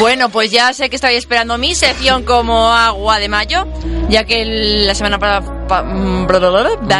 Bueno, 0.00 0.28
pues 0.28 0.50
ya 0.50 0.72
sé 0.72 0.90
que 0.90 0.96
estáis 0.96 1.18
esperando 1.18 1.56
mi 1.56 1.76
sección 1.76 2.24
como 2.24 2.72
agua 2.72 3.20
de 3.20 3.28
mayo, 3.28 3.64
ya 4.08 4.24
que 4.24 4.44
la 4.44 4.92
semana 4.96 5.20
pasada... 5.20 5.40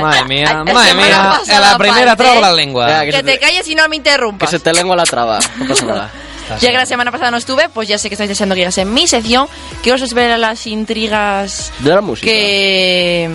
Madre 0.00 0.24
mía, 0.26 0.62
madre 0.64 0.94
mía. 0.94 1.40
A 1.50 1.58
la 1.60 1.76
primera 1.76 2.14
traba 2.14 2.38
la 2.40 2.52
lengua. 2.52 2.88
Ya, 2.88 3.04
que 3.04 3.10
Que 3.10 3.22
te 3.24 3.32
te- 3.32 3.38
calles 3.40 3.66
y 3.66 3.74
no 3.74 3.82
me 3.88 3.90
Que 3.90 3.96
interrumpas. 3.96 4.48
se 4.48 4.60
te 4.60 4.72
lengua 4.72 4.94
la 4.94 5.02
traba, 5.04 5.40
no 5.58 5.66
pasa 5.66 5.86
nada. 5.86 6.10
Ya 6.60 6.70
que 6.72 6.76
la 6.76 6.86
semana 6.86 7.12
pasada 7.12 7.30
no 7.30 7.36
estuve, 7.36 7.68
pues 7.68 7.86
ya 7.88 7.96
sé 7.96 8.08
que 8.08 8.14
estáis 8.14 8.28
deseando 8.28 8.56
que 8.56 8.60
llegase 8.62 8.84
mi 8.84 9.06
sección, 9.06 9.46
que 9.84 9.92
os 9.92 10.02
espera 10.02 10.36
las 10.36 10.66
intrigas 10.66 11.72
De 11.78 11.90
la 11.90 12.00
música. 12.00 12.26
que... 12.28 13.30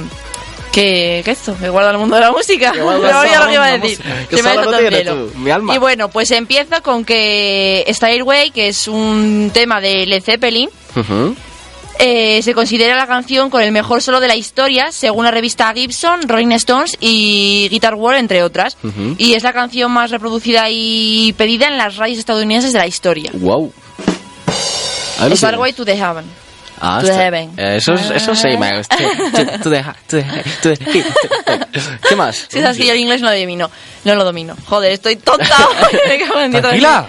Que, 0.75 1.21
que 1.23 1.31
esto, 1.31 1.55
que 1.57 1.69
guarda 1.69 1.91
el 1.91 1.97
mundo 1.97 2.15
de 2.15 2.21
la 2.21 2.31
música. 2.31 2.71
Que 2.75 2.79
No 2.79 2.91
lo 2.97 3.47
que 3.47 3.53
iba 3.53 3.65
a 3.65 3.77
decir. 3.77 3.97
Que 4.29 4.43
me 4.43 4.89
pelo. 4.89 5.27
tú, 5.27 5.37
mi 5.37 5.49
alma. 5.49 5.73
Y 5.73 5.77
bueno, 5.77 6.09
pues 6.09 6.31
empiezo 6.31 6.83
con 6.83 7.05
que 7.05 7.85
Stairway, 7.87 8.51
que 8.51 8.67
es 8.67 8.89
un 8.89 9.51
tema 9.53 9.79
de 9.79 10.05
Led 10.05 10.21
Zeppelin, 10.21 10.69
eh, 11.97 12.41
se 12.43 12.53
considera 12.53 12.97
la 12.97 13.07
canción 13.07 13.49
con 13.49 13.61
el 13.61 13.71
mejor 13.71 14.01
solo 14.01 14.19
de 14.19 14.27
la 14.27 14.35
historia, 14.35 14.91
según 14.91 15.23
la 15.23 15.31
revista 15.31 15.71
Gibson, 15.73 16.27
Rolling 16.27 16.51
Stones 16.51 16.97
y 16.99 17.69
Guitar 17.69 17.95
World, 17.95 18.19
entre 18.19 18.43
otras. 18.43 18.77
Y 19.17 19.33
es 19.33 19.43
la 19.43 19.53
canción 19.53 19.91
más 19.93 20.11
reproducida 20.11 20.69
y 20.69 21.33
pedida 21.37 21.67
en 21.67 21.77
las 21.77 21.95
radios 21.95 22.19
estadounidenses 22.19 22.73
de 22.73 22.79
la 22.79 22.87
historia. 22.87 23.31
Wow. 23.33 23.71
Tienes. 25.17 25.75
to 25.75 25.85
the 25.85 25.95
Heaven. 25.95 26.25
Ah, 26.81 26.99
to 26.99 27.05
the 27.07 27.11
está- 27.11 27.23
heaven. 27.23 27.51
eh, 27.57 27.75
Eso, 27.77 27.93
es- 27.93 28.11
eso 28.11 28.35
sí 28.35 28.57
me 28.57 28.77
gusta. 28.77 28.97
To- 28.97 29.03
to 29.63 29.69
the 29.69 29.83
to 30.07 30.17
the- 30.17 30.43
to 30.61 30.75
the- 30.75 31.99
¿Qué 32.09 32.15
más? 32.15 32.47
Si 32.49 32.59
es 32.59 32.65
así, 32.65 32.89
el 32.89 32.97
inglés 32.97 33.21
no 33.21 33.29
lo 33.31 33.39
domino. 33.39 33.69
No 34.03 34.15
lo 34.15 34.23
domino. 34.23 34.55
Joder, 34.67 34.91
estoy 34.91 35.15
tonta. 35.15 35.45
Me 36.07 36.19
cago 36.19 36.39
en 36.41 36.51
diez. 36.51 36.61
Tranquila. 36.61 37.07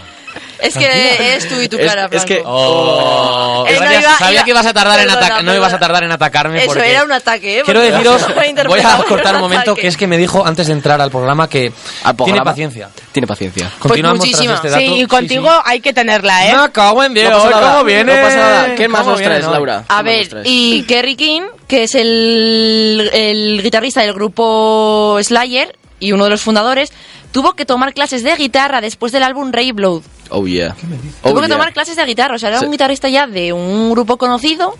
Es 0.60 0.74
que 0.76 1.36
es 1.36 1.48
tú 1.48 1.60
y 1.60 1.68
tu 1.68 1.76
Es- 1.76 1.86
cara, 1.86 2.08
es 2.10 2.24
que-. 2.24 2.42
Oh, 2.44 3.64
Eh, 3.68 3.72
no 3.74 3.78
sabía, 3.78 4.00
iba- 4.00 4.16
sabía 4.18 4.32
iba- 4.34 4.44
que 4.44 4.50
ibas 4.50 4.66
a 4.66 4.72
tardar 4.72 5.00
en 5.00 5.10
atacar, 5.10 5.44
no 5.44 5.54
ibas 5.54 5.72
a 5.72 5.78
tardar 5.78 6.04
en 6.04 6.12
atacarme 6.12 6.58
Eso 6.58 6.66
porque 6.68 6.90
era 6.90 7.04
un 7.04 7.12
ataque, 7.12 7.58
¿eh? 7.58 7.62
Quiero 7.64 7.80
deciros, 7.80 8.22
voy 8.68 8.80
a 8.80 8.96
cortar 9.08 9.34
un 9.36 9.40
momento 9.42 9.74
que 9.74 9.86
es 9.88 9.96
que 9.96 10.06
me 10.06 10.16
dijo 10.18 10.46
antes 10.46 10.66
de 10.68 10.72
entrar 10.72 11.00
al 11.00 11.10
programa 11.10 11.48
que 11.48 11.72
Al 12.04 12.16
programa. 12.16 12.24
tiene 12.24 12.40
paciencia. 12.44 12.90
Tiene 13.12 13.26
paciencia. 13.26 13.70
Continuamos 13.78 14.20
tras 14.20 14.30
muchísima. 14.32 14.54
este 14.54 14.68
dato. 14.70 14.80
Sí, 14.80 15.00
y 15.02 15.06
contigo 15.06 15.50
hay 15.64 15.80
que 15.80 15.92
tenerla, 15.92 16.46
¿eh? 16.48 16.56
Me 16.56 16.70
cago 16.72 17.02
en 17.04 17.14
Dios, 17.14 17.30
No 17.30 17.36
pasa 17.38 17.50
nada, 17.50 17.72
¿cómo 17.72 17.84
viene? 17.84 18.16
no 18.16 18.22
pasa 18.22 18.36
nada. 18.36 18.74
¿Qué 18.74 18.88
más 18.88 19.00
¿Cómo 19.02 19.12
nos 19.12 19.22
traes? 19.22 19.44
Laura? 19.46 19.84
A 19.88 20.02
¿Qué 20.02 20.02
más 20.02 20.04
ver, 20.04 20.42
y 20.44 20.82
Kerry 20.84 21.16
King, 21.16 21.42
que 21.68 21.84
es 21.84 21.94
el, 21.94 23.10
el 23.12 23.62
guitarrista 23.62 24.00
del 24.02 24.12
grupo 24.14 25.18
Slayer 25.22 25.76
y 25.98 26.12
uno 26.12 26.24
de 26.24 26.30
los 26.30 26.40
fundadores, 26.42 26.92
tuvo 27.36 27.52
que 27.52 27.66
tomar 27.66 27.92
clases 27.92 28.22
de 28.22 28.34
guitarra 28.34 28.80
después 28.80 29.12
del 29.12 29.22
álbum 29.22 29.52
Ray 29.52 29.72
Blood. 29.72 30.00
Oh 30.30 30.46
yeah. 30.46 30.74
tuvo 30.74 30.94
Oh, 31.22 31.34
que 31.34 31.46
yeah. 31.46 31.54
tomar 31.54 31.72
clases 31.74 31.94
de 31.94 32.04
guitarra, 32.06 32.36
o 32.36 32.38
sea, 32.38 32.48
era 32.48 32.60
Sí. 32.60 32.64
un 32.64 32.72
guitarrista 32.72 33.10
ya 33.10 33.26
de 33.26 33.52
un 33.52 33.90
grupo 33.90 34.16
conocido 34.16 34.74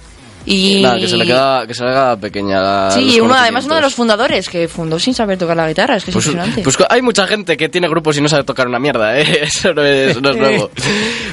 y... 0.46 0.80
Nada, 0.80 0.96
que 0.98 1.06
se 1.06 1.18
le 1.18 1.26
queda, 1.26 1.66
que 1.66 1.74
se 1.74 1.84
le 1.84 1.90
haga 1.90 2.16
pequeña. 2.16 2.90
Sí, 2.92 3.20
uno, 3.20 3.34
además 3.34 3.66
uno 3.66 3.74
de 3.74 3.82
los 3.82 3.92
fundadores 3.94 4.48
que 4.48 4.68
fundó 4.68 4.98
sin 4.98 5.12
saber 5.12 5.36
tocar 5.36 5.54
la 5.54 5.68
guitarra, 5.68 5.96
es 5.96 6.04
que 6.04 6.12
es 6.12 6.14
Pues, 6.14 6.26
impresionante. 6.28 6.62
pues 6.62 6.78
hay 6.88 7.02
mucha 7.02 7.26
gente 7.26 7.58
que 7.58 7.68
tiene 7.68 7.88
grupos 7.90 8.16
y 8.16 8.22
no 8.22 8.28
sabe 8.30 8.44
tocar 8.44 8.66
una 8.66 8.78
mierda, 8.78 9.18
¿eh? 9.20 9.40
Eso 9.42 9.74
no 9.74 9.84
es, 9.84 10.18
no 10.22 10.30
es 10.30 10.36
nuevo. 10.38 10.70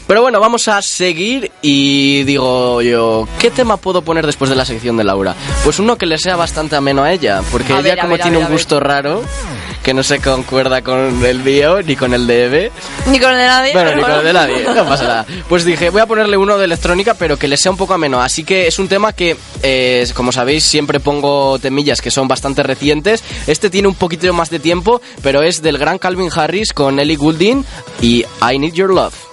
Pero 0.06 0.24
bueno, 0.24 0.42
vamos 0.42 0.68
a 0.68 0.82
seguir 0.82 1.52
y 1.62 2.24
digo 2.24 2.82
yo, 2.82 3.30
¿qué 3.40 3.50
tema 3.50 3.78
puedo 3.78 4.02
poner 4.02 4.26
después 4.26 4.50
de 4.50 4.58
la 4.58 4.66
sección 4.66 4.98
de 4.98 5.06
Laura? 5.06 5.36
Pues 5.64 5.80
uno 5.80 5.96
que 5.98 6.06
le 6.06 6.18
sea 6.18 6.36
bastante 6.36 6.76
ameno 6.76 7.02
a 7.04 7.14
ella, 7.14 7.42
porque 7.50 7.72
A 7.72 7.80
ella 7.80 7.90
ver, 7.92 8.00
como 8.00 8.12
ver, 8.14 8.22
tiene 8.24 8.38
ver, 8.40 8.48
un 8.48 8.52
gusto 8.52 8.80
raro, 8.82 9.24
que 9.84 9.94
no 9.94 10.02
se 10.02 10.20
concuerda 10.20 10.82
con 10.82 11.24
el 11.26 11.40
mío 11.44 11.82
ni 11.82 11.96
con 11.96 12.14
el 12.14 12.26
de 12.26 12.46
Eve. 12.46 12.72
Ni 13.08 13.20
con 13.20 13.32
el 13.32 13.38
de 13.38 13.46
nadie. 13.46 13.74
Bueno, 13.74 13.96
ni 13.96 14.02
con 14.02 14.12
el 14.12 14.24
de 14.24 14.34
nadie, 14.34 14.64
no 14.64 14.86
pasa 14.88 15.04
nada. 15.04 15.26
Pues 15.50 15.66
dije, 15.66 15.90
voy 15.90 16.02
a 16.02 16.06
ponerle 16.06 16.38
uno 16.38 16.58
de 16.58 16.66
electrónica, 16.66 17.14
pero 17.16 17.38
que 17.38 17.48
le 17.48 17.58
sea 17.58 17.72
un 17.72 17.78
poco 17.78 17.94
ameno. 17.94 18.22
Así 18.22 18.44
que 18.44 18.68
es 18.68 18.80
un 18.80 18.88
tema 18.88 19.14
que, 19.14 19.36
eh, 19.62 20.08
como 20.14 20.32
sabéis, 20.32 20.64
siempre 20.64 21.00
pongo 21.00 21.60
temillas 21.60 22.02
que 22.02 22.12
son 22.12 22.28
bastante 22.28 22.64
recientes. 22.64 23.24
Este 23.46 23.70
tiene 23.70 23.88
un 23.90 23.96
poquito 23.96 24.32
más 24.34 24.50
de 24.50 24.60
tiempo, 24.60 25.02
pero 25.22 25.42
es 25.44 25.62
del 25.62 25.78
gran 25.78 25.98
Calvin 25.98 26.30
Harris 26.34 26.72
con 26.72 27.00
Ellie 27.00 27.18
Goulding 27.18 27.66
y 28.02 28.26
I 28.42 28.58
Need 28.58 28.74
Your 28.74 28.94
Love. 28.94 29.33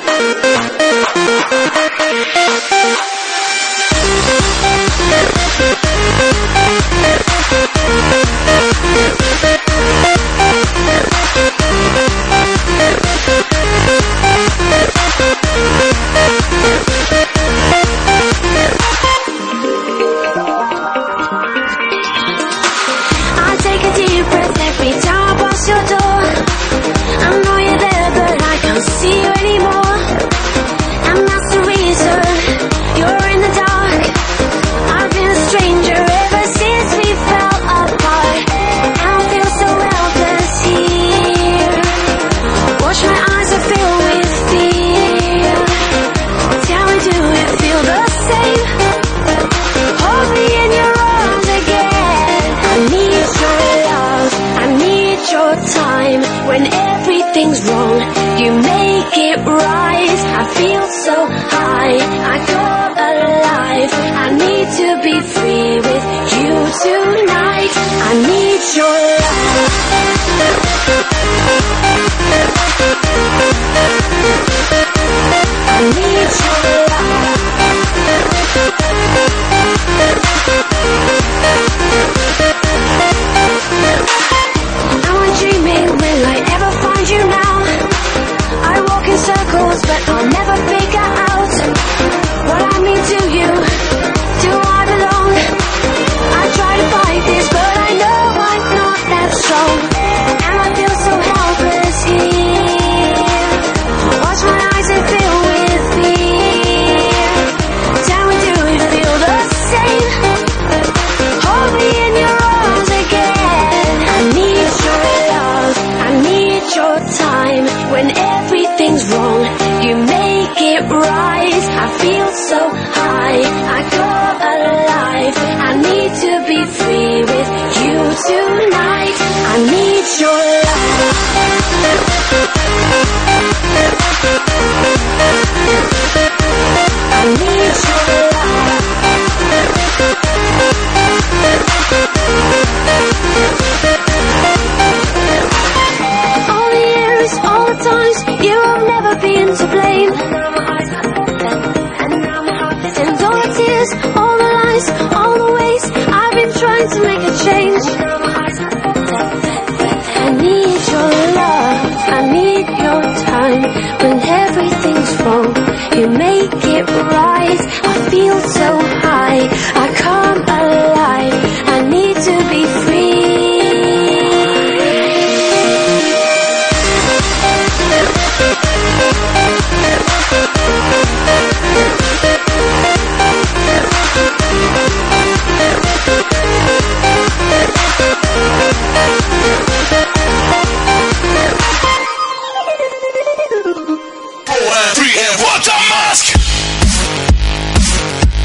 Make 120.83 120.91
it 120.91 120.95
right. 120.95 121.53
I 121.53 121.97
feel 121.97 122.20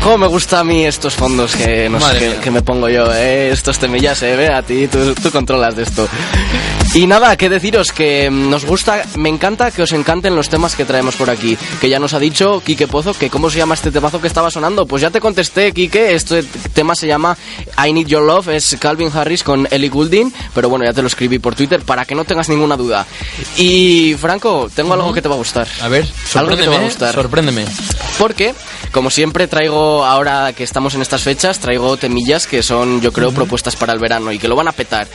dejó 0.07 0.16
¿Cómo 0.17 0.29
me 0.29 0.33
gusta 0.33 0.61
a 0.61 0.65
mí 0.65 0.87
estos 0.87 1.15
fondos 1.15 1.55
que, 1.55 1.91
no 1.91 2.01
sé, 2.01 2.07
Madre 2.07 2.37
que, 2.43 2.51
me 2.51 2.63
pongo 2.63 2.89
yo? 2.89 3.13
Eh? 3.13 3.51
Estos 3.53 3.79
temillas, 3.79 4.23
eh, 4.23 4.35
ve, 4.35 4.49
a 4.49 4.63
ti, 4.63 4.89
tú, 4.89 5.15
tú 5.15 5.31
controlas 5.31 5.77
de 5.77 5.83
esto. 5.83 6.09
Y 6.95 7.07
nada, 7.07 7.37
que 7.37 7.51
deciros 7.51 7.93
que 7.93 8.31
mm, 8.31 8.49
nos 8.49 8.65
gusta, 8.65 9.03
me 9.17 9.29
encanta 9.29 9.71
que 9.71 9.83
os 9.83 9.93
encanten 9.93 10.35
los 10.35 10.49
temas 10.49 10.75
que 10.75 10.87
traemos 10.87 11.17
por 11.17 11.29
aquí. 11.29 11.59
Que 11.79 11.91
ya 11.91 11.99
nos 11.99 12.15
ha 12.15 12.19
dicho 12.19 12.63
Quique 12.65 12.89
Pozo 12.89 13.13
que 13.13 13.29
cómo 13.29 13.51
se 13.51 13.59
llama 13.59 13.75
este 13.75 13.91
temazo 13.91 14.19
que 14.19 14.29
estaba 14.29 14.51
sonando. 14.51 14.87
Pues 14.87 15.03
ya 15.03 15.11
te 15.11 15.21
contesté, 15.21 15.73
Quique, 15.73 16.15
este 16.15 16.43
tema 16.73 16.95
se 16.95 17.07
llama 17.07 17.37
I 17.87 17.93
Need 17.93 18.07
Your 18.07 18.23
Love, 18.23 18.49
es 18.49 18.75
Calvin 18.81 19.11
Harris 19.15 19.43
con 19.43 19.69
Ellie 19.71 19.91
Goulding, 19.91 20.33
pero 20.55 20.71
bueno, 20.71 20.87
ya 20.87 20.95
te 20.95 21.03
lo 21.03 21.09
escribí 21.09 21.39
por 21.39 21.55
Twitter 21.55 21.83
para 21.83 22.07
que 22.07 22.15
no 22.15 22.25
tengas 22.25 22.49
ninguna 22.49 22.79
duda. 22.79 23.05
Y 23.59 24.17
Franco, 24.19 24.71
tengo 24.75 24.95
algo 24.95 25.13
que 25.13 25.21
te 25.21 25.29
va 25.29 25.35
a 25.35 25.39
gustar. 25.39 25.69
A 25.83 25.89
ver, 25.89 26.07
Algo 26.35 26.57
que 26.57 26.63
te 26.63 26.69
va 26.69 26.77
a 26.77 26.79
sorpréndeme, 26.79 26.85
gustar. 26.87 27.15
sorpréndeme. 27.15 27.65
Porque, 28.19 28.55
como 28.91 29.11
siempre, 29.11 29.49
traigo, 29.49 30.06
ahora 30.07 30.53
que 30.53 30.65
estamos 30.65 30.95
en 30.95 31.03
estas 31.03 31.23
fechas, 31.23 31.59
traigo 31.59 31.97
temillas 31.97 32.47
que 32.47 32.63
son, 32.63 33.01
yo 33.01 33.13
creo, 33.13 33.33
propuestas 33.33 33.77
para 33.77 33.93
el 33.93 33.99
verano 33.99 34.33
y 34.33 34.39
que 34.39 34.49
lo 34.49 34.57
van 34.57 34.69
a 34.69 34.73
petar. 34.73 35.07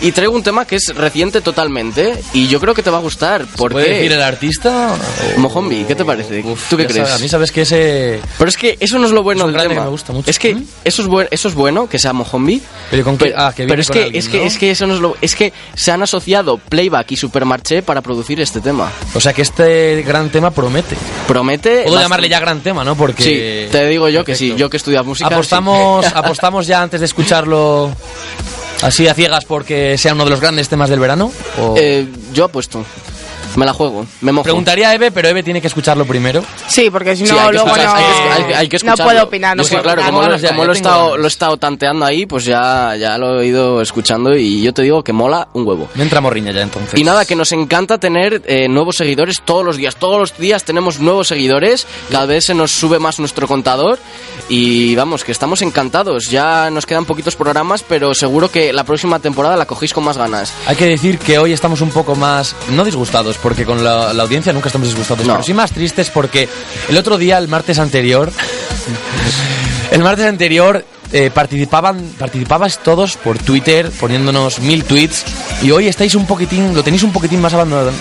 Y 0.00 0.12
traigo 0.12 0.34
un 0.34 0.42
tema 0.42 0.66
que 0.66 0.76
es 0.76 0.94
reciente 0.94 1.40
totalmente 1.40 2.14
y 2.32 2.48
yo 2.48 2.60
creo 2.60 2.74
que 2.74 2.82
te 2.82 2.90
va 2.90 2.98
a 2.98 3.00
gustar. 3.00 3.44
¿Puede 3.46 3.56
Porque. 3.74 3.88
decir 3.90 4.12
el 4.12 4.22
artista? 4.22 4.94
o- 5.36 5.40
Mojombi, 5.40 5.84
¿qué 5.84 5.94
te 5.94 6.04
parece? 6.04 6.40
Uf, 6.42 6.68
¿Tú 6.70 6.76
qué 6.76 6.86
crees? 6.86 7.06
sabes, 7.08 7.20
a 7.20 7.22
mí 7.22 7.28
sabes 7.28 7.52
que 7.52 7.62
ese... 7.62 8.20
Pero 8.38 8.48
es 8.48 8.56
que 8.56 8.76
eso 8.80 8.98
no 8.98 9.06
es 9.06 9.12
lo 9.12 9.22
bueno 9.22 9.46
del 9.46 9.56
tema. 9.60 9.74
que 9.74 9.80
me 9.80 9.88
gusta 9.88 10.12
mucho. 10.12 10.30
Es 10.30 10.38
que 10.38 10.54
¿Mm? 10.54 10.64
eso 10.84 11.02
es, 11.02 11.08
buen- 11.08 11.28
eso 11.30 11.48
es 11.48 11.54
bueno, 11.54 11.88
que 11.88 11.98
sea 11.98 12.12
Mojombi. 12.12 12.62
Pero 12.90 13.04
con 13.04 13.18
ah, 13.36 13.52
que 13.54 13.62
viene 13.64 13.70
pero 13.72 13.80
es 13.82 13.88
con 13.88 13.94
que 13.94 14.02
alguien, 14.04 14.18
es 14.22 14.28
que 14.28 14.38
¿no? 14.38 14.44
es 14.44 14.58
que 14.58 14.70
eso 14.70 14.86
no 14.86 14.94
es 14.94 15.00
lo 15.00 15.16
es 15.20 15.34
que 15.34 15.52
se 15.74 15.90
han 15.92 16.02
asociado 16.02 16.58
Playback 16.58 17.10
y 17.12 17.16
Supermarché 17.16 17.82
para 17.82 18.00
producir 18.02 18.40
este 18.40 18.60
tema. 18.60 18.90
O 19.14 19.20
sea 19.20 19.32
que 19.32 19.42
este 19.42 20.02
gran 20.02 20.30
tema 20.30 20.50
promete. 20.50 20.96
Promete 21.26 21.70
Puedo 21.70 21.84
bastante- 21.84 22.02
llamarle 22.04 22.28
ya 22.28 22.40
gran 22.40 22.60
tema, 22.60 22.84
¿no? 22.84 22.94
Porque... 22.96 23.22
Sí, 23.66 23.72
te 23.72 23.86
digo 23.86 24.08
yo 24.08 24.24
que 24.24 24.35
sí, 24.36 24.54
yo 24.56 24.68
que 24.70 24.76
he 24.76 24.78
estudiado 24.78 25.04
música. 25.04 25.28
apostamos, 25.28 26.04
sí. 26.06 26.12
apostamos 26.14 26.66
ya 26.66 26.82
antes 26.82 27.00
de 27.00 27.06
escucharlo 27.06 27.90
así 28.82 29.08
a 29.08 29.14
ciegas 29.14 29.44
porque 29.44 29.96
sea 29.98 30.12
uno 30.14 30.24
de 30.24 30.30
los 30.30 30.40
grandes 30.40 30.68
temas 30.68 30.90
del 30.90 31.00
verano. 31.00 31.32
¿O- 31.58 31.74
Eh, 31.76 32.06
yo 32.32 32.44
apuesto. 32.44 32.84
Me 33.56 33.64
la 33.66 33.72
juego, 33.72 34.06
me 34.20 34.32
mojo. 34.32 34.44
Preguntaría 34.44 34.90
a 34.90 34.94
Eve, 34.94 35.10
pero 35.10 35.28
Eve 35.28 35.42
tiene 35.42 35.60
que 35.60 35.66
escucharlo 35.66 36.04
primero. 36.06 36.42
Sí, 36.68 36.90
porque 36.90 37.16
si 37.16 37.22
no, 37.24 37.28
Sí, 37.30 37.34
hay 37.38 37.46
que 37.46 37.52
luego 37.54 37.68
escuchar- 37.68 37.86
no, 37.86 37.94
hay 37.94 38.02
que- 38.04 38.10
hay 38.12 38.44
que- 38.44 38.54
hay 38.54 38.68
que 38.68 38.76
no 38.76 38.76
escucharlo. 38.92 39.04
puedo 39.04 39.24
opinar. 39.24 39.56
No 39.56 39.62
es 39.62 39.68
que, 39.68 39.74
puedo 39.76 39.82
claro, 39.84 40.00
opinar. 40.02 40.10
como, 40.12 40.22
lo, 40.22 40.26
ganas 40.28 40.42
ya, 40.42 40.48
como 40.50 40.60
ya 40.62 40.66
lo 40.66 40.72
he 40.72 40.74
tengo 40.76 40.88
estado, 40.88 41.04
ganas. 41.06 41.18
lo 41.20 41.24
he 41.24 41.28
estado 41.28 41.56
tanteando 41.56 42.04
ahí, 42.04 42.26
pues 42.26 42.44
ya, 42.44 42.96
ya 42.96 43.18
lo 43.18 43.40
he 43.40 43.46
ido 43.46 43.80
escuchando 43.80 44.36
y 44.36 44.62
yo 44.62 44.72
te 44.74 44.82
digo 44.82 45.02
que 45.02 45.12
mola 45.12 45.48
un 45.54 45.66
huevo. 45.66 45.88
Me 45.94 46.02
entra 46.02 46.20
morriña 46.20 46.52
ya 46.52 46.60
entonces. 46.62 46.98
Y 46.98 47.04
nada, 47.04 47.24
que 47.24 47.34
nos 47.34 47.50
encanta 47.52 47.98
tener 47.98 48.42
eh, 48.46 48.68
nuevos 48.68 48.96
seguidores 48.96 49.40
todos 49.44 49.64
los 49.64 49.76
días. 49.76 49.96
Todos 49.96 50.18
los 50.20 50.36
días 50.38 50.64
tenemos 50.64 51.00
nuevos 51.00 51.28
seguidores. 51.28 51.86
Cada 52.10 52.26
vez 52.26 52.44
se 52.44 52.54
nos 52.54 52.72
sube 52.72 52.98
más 52.98 53.18
nuestro 53.18 53.46
contador. 53.48 53.98
Y 54.48 54.94
vamos, 54.94 55.24
que 55.24 55.32
estamos 55.32 55.62
encantados. 55.62 56.26
Ya 56.30 56.70
nos 56.70 56.86
quedan 56.86 57.04
poquitos 57.04 57.34
programas, 57.36 57.82
pero 57.82 58.14
seguro 58.14 58.50
que 58.50 58.72
la 58.72 58.84
próxima 58.84 59.18
temporada 59.18 59.56
la 59.56 59.66
cogéis 59.66 59.92
con 59.92 60.04
más 60.04 60.16
ganas. 60.18 60.52
Hay 60.66 60.76
que 60.76 60.86
decir 60.86 61.18
que 61.18 61.38
hoy 61.38 61.52
estamos 61.52 61.80
un 61.80 61.90
poco 61.90 62.14
más, 62.14 62.54
no 62.70 62.84
disgustados, 62.84 63.38
porque 63.46 63.64
con 63.64 63.84
la, 63.84 64.12
la 64.12 64.24
audiencia 64.24 64.52
nunca 64.52 64.66
estamos 64.70 64.88
disgustados, 64.88 65.24
No. 65.24 65.34
pero 65.34 65.44
sí 65.44 65.54
más 65.54 65.70
tristes 65.70 66.10
porque 66.10 66.48
el 66.88 66.96
otro 66.96 67.16
día, 67.16 67.38
el 67.38 67.46
martes 67.46 67.78
anterior, 67.78 68.32
el 69.92 70.02
martes 70.02 70.26
anterior 70.26 70.84
eh, 71.12 71.30
participaban, 71.32 72.00
participabais 72.18 72.78
todos 72.78 73.16
por 73.16 73.38
Twitter 73.38 73.88
poniéndonos 74.00 74.58
mil 74.58 74.82
tweets 74.82 75.24
y 75.62 75.70
hoy 75.70 75.86
estáis 75.86 76.16
un 76.16 76.26
poquitín, 76.26 76.74
lo 76.74 76.82
tenéis 76.82 77.04
un 77.04 77.12
poquitín 77.12 77.40
más 77.40 77.54
abandonado. 77.54 77.92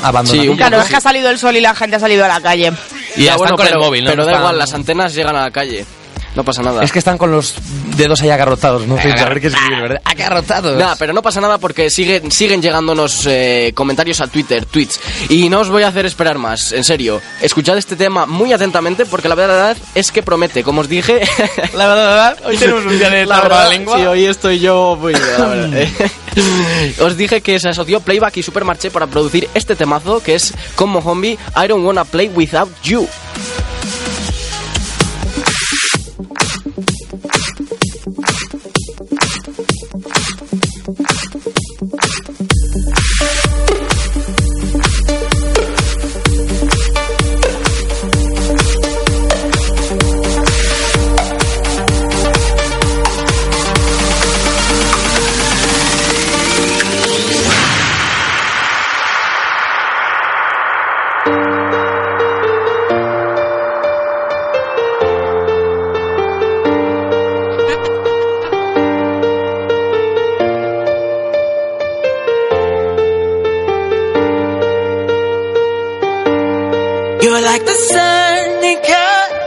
un 0.49 0.57
Claro, 0.57 0.81
es 0.81 0.87
que 0.89 0.95
ha 0.95 1.01
salido 1.01 1.29
el 1.29 1.37
sol 1.37 1.55
y 1.55 1.61
la 1.61 1.75
gente 1.75 1.97
ha 1.97 1.99
salido 1.99 2.25
a 2.25 2.27
la 2.27 2.41
calle. 2.41 2.73
y 3.15 3.19
ya 3.19 3.25
Ya, 3.25 3.31
están 3.33 3.37
bueno, 3.37 3.55
con 3.57 3.65
pero, 3.67 3.77
el 3.79 3.85
móvil, 3.85 4.03
¿no? 4.03 4.09
pero 4.09 4.25
da 4.25 4.37
igual, 4.39 4.57
las 4.57 4.73
antenas 4.73 5.13
llegan 5.13 5.35
a 5.35 5.43
la 5.43 5.51
calle. 5.51 5.85
No 6.35 6.43
pasa 6.43 6.61
nada. 6.61 6.83
Es 6.83 6.91
que 6.91 6.99
están 6.99 7.17
con 7.17 7.31
los 7.31 7.55
dedos 7.95 8.21
ahí 8.21 8.29
agarrotados, 8.29 8.85
no 8.87 9.01
sé 9.01 9.17
saber 9.17 9.39
qué 9.39 9.47
escribir, 9.47 9.81
¿verdad? 9.81 10.01
Agarrotados. 10.05 10.77
Nada, 10.77 10.95
pero 10.99 11.13
no 11.13 11.21
pasa 11.21 11.39
nada 11.39 11.57
porque 11.59 11.89
siguen, 11.89 12.29
siguen 12.31 12.61
llegándonos 12.61 13.25
eh, 13.25 13.71
comentarios 13.73 14.19
a 14.21 14.27
Twitter, 14.27 14.65
tweets. 14.65 14.99
Y 15.29 15.47
no 15.49 15.61
os 15.61 15.69
voy 15.69 15.83
a 15.83 15.87
hacer 15.87 16.05
esperar 16.05 16.37
más, 16.37 16.73
en 16.73 16.83
serio. 16.83 17.21
Escuchad 17.41 17.77
este 17.77 17.95
tema 17.95 18.25
muy 18.25 18.51
atentamente 18.51 19.05
porque 19.05 19.29
la 19.29 19.35
verdad 19.35 19.77
es 19.95 20.11
que 20.11 20.23
promete. 20.23 20.61
Como 20.63 20.81
os 20.81 20.89
dije, 20.89 21.21
La 21.73 21.87
verdad, 21.87 22.37
hoy 22.45 22.57
tenemos 22.57 22.85
un 22.85 22.97
día 22.99 23.09
de 23.09 23.25
la 23.27 23.39
verdad, 23.41 23.69
lengua. 23.69 23.97
sí, 23.97 24.05
hoy 24.05 24.25
estoy 24.25 24.59
yo 24.59 24.97
muy 24.99 25.13
bien, 25.13 25.25
la 25.39 25.45
verdad. 25.45 25.73
eh. 25.73 26.95
Os 26.99 27.15
dije 27.15 27.39
que 27.39 27.59
se 27.61 27.69
asoció 27.69 28.01
Playback 28.01 28.35
y 28.37 28.43
Supermarché 28.43 28.91
para 28.91 29.07
producir 29.07 29.47
este 29.53 29.75
temazo 29.77 30.21
que 30.21 30.35
es 30.35 30.53
como 30.75 31.01
Zombie 31.01 31.37
I 31.55 31.67
Don't 31.67 31.85
Wanna 31.85 32.03
Play 32.03 32.27
Without 32.27 32.69
You. 32.83 33.07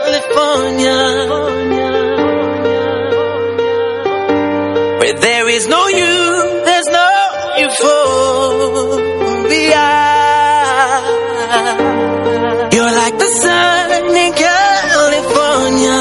California, 0.08 1.00
where 5.00 5.14
there 5.14 5.48
is 5.48 5.66
no 5.66 5.88
you, 5.88 6.62
there's 6.66 6.88
no 6.88 7.08
euphoria. 7.56 7.88
You're 12.74 12.94
like 13.02 13.16
the 13.18 13.30
sun 13.42 14.16
in 14.24 14.32
California, 14.46 15.98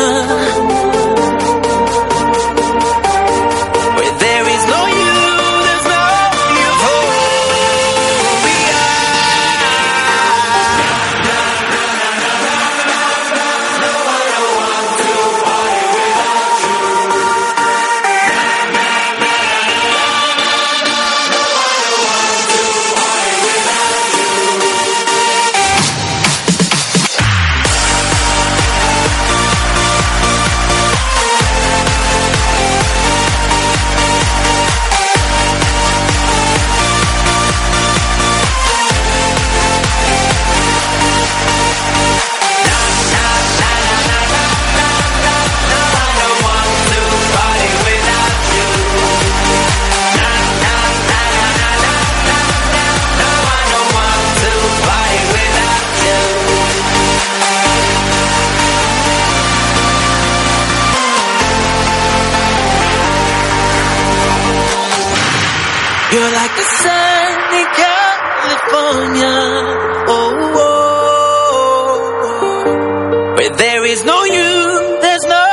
where 73.48 73.58
there 73.58 73.86
is 73.86 74.04
no 74.04 74.24
you, 74.26 75.00
there's 75.02 75.24
no 75.24 75.46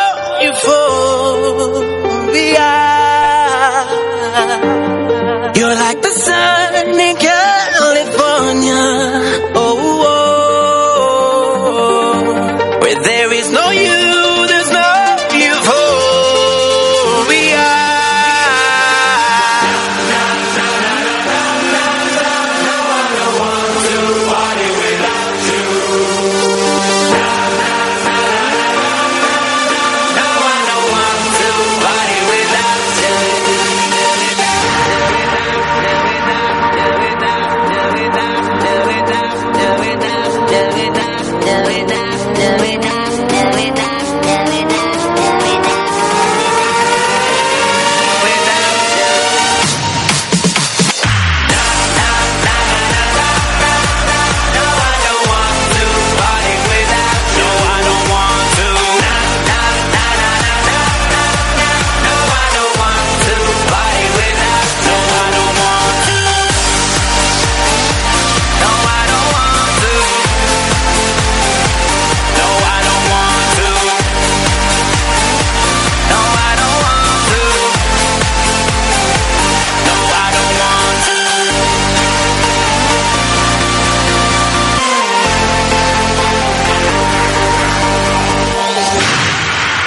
euphoria. 0.42 1.84
You're 5.56 5.74
like 5.74 6.02
the 6.02 6.10
sun 6.10 7.00
in 7.00 7.16
California. 7.16 8.74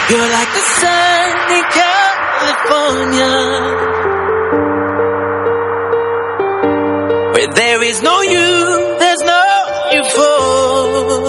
You're 0.09 0.19
like 0.19 0.51
the 0.53 0.63
sun 0.79 1.27
in 1.57 1.63
California. 1.79 3.31
Where 7.33 7.51
there 7.53 7.83
is 7.83 8.01
no 8.01 8.21
you, 8.21 8.97
there's 8.99 9.23
no 9.33 9.43
euphoria. 9.97 11.27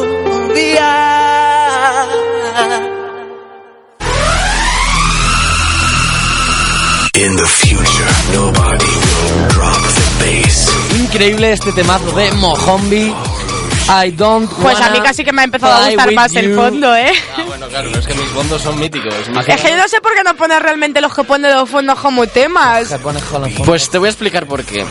In 7.14 7.34
the 7.34 7.46
future, 7.48 8.10
nobody 8.32 8.92
will 8.94 9.48
drop 9.48 9.82
the 9.98 10.06
bass. 10.20 10.68
Increíble 11.00 11.50
este 11.52 11.72
temazo 11.72 12.12
de 12.12 12.30
Mohombi. 12.32 13.12
I 13.88 14.10
don't 14.10 14.50
Pues 14.60 14.80
a 14.80 14.90
mí 14.90 15.00
casi 15.00 15.24
que 15.24 15.32
me 15.32 15.42
ha 15.42 15.44
empezado 15.44 15.72
a 15.72 15.86
gustar 15.86 16.12
más 16.12 16.34
el 16.36 16.54
fondo, 16.54 16.94
¿eh? 16.94 17.12
Ah, 17.36 17.42
bueno, 17.46 17.68
claro, 17.68 17.90
es 17.90 18.06
que 18.06 18.14
mis 18.14 18.28
fondos 18.28 18.60
son 18.60 18.78
míticos. 18.78 19.14
Es 19.46 19.60
que 19.60 19.70
yo 19.70 19.76
no 19.76 19.88
sé 19.88 20.00
por 20.00 20.14
qué 20.14 20.22
no 20.24 20.34
pone 20.36 20.58
realmente 20.60 21.00
los 21.00 21.14
que 21.14 21.24
pone 21.24 21.50
los 21.52 21.68
fondos 21.68 21.98
como 21.98 22.26
temas. 22.26 22.90
Pues 23.64 23.88
te 23.88 23.98
voy 23.98 24.08
a 24.08 24.10
explicar 24.10 24.46
por 24.46 24.64
qué. 24.64 24.84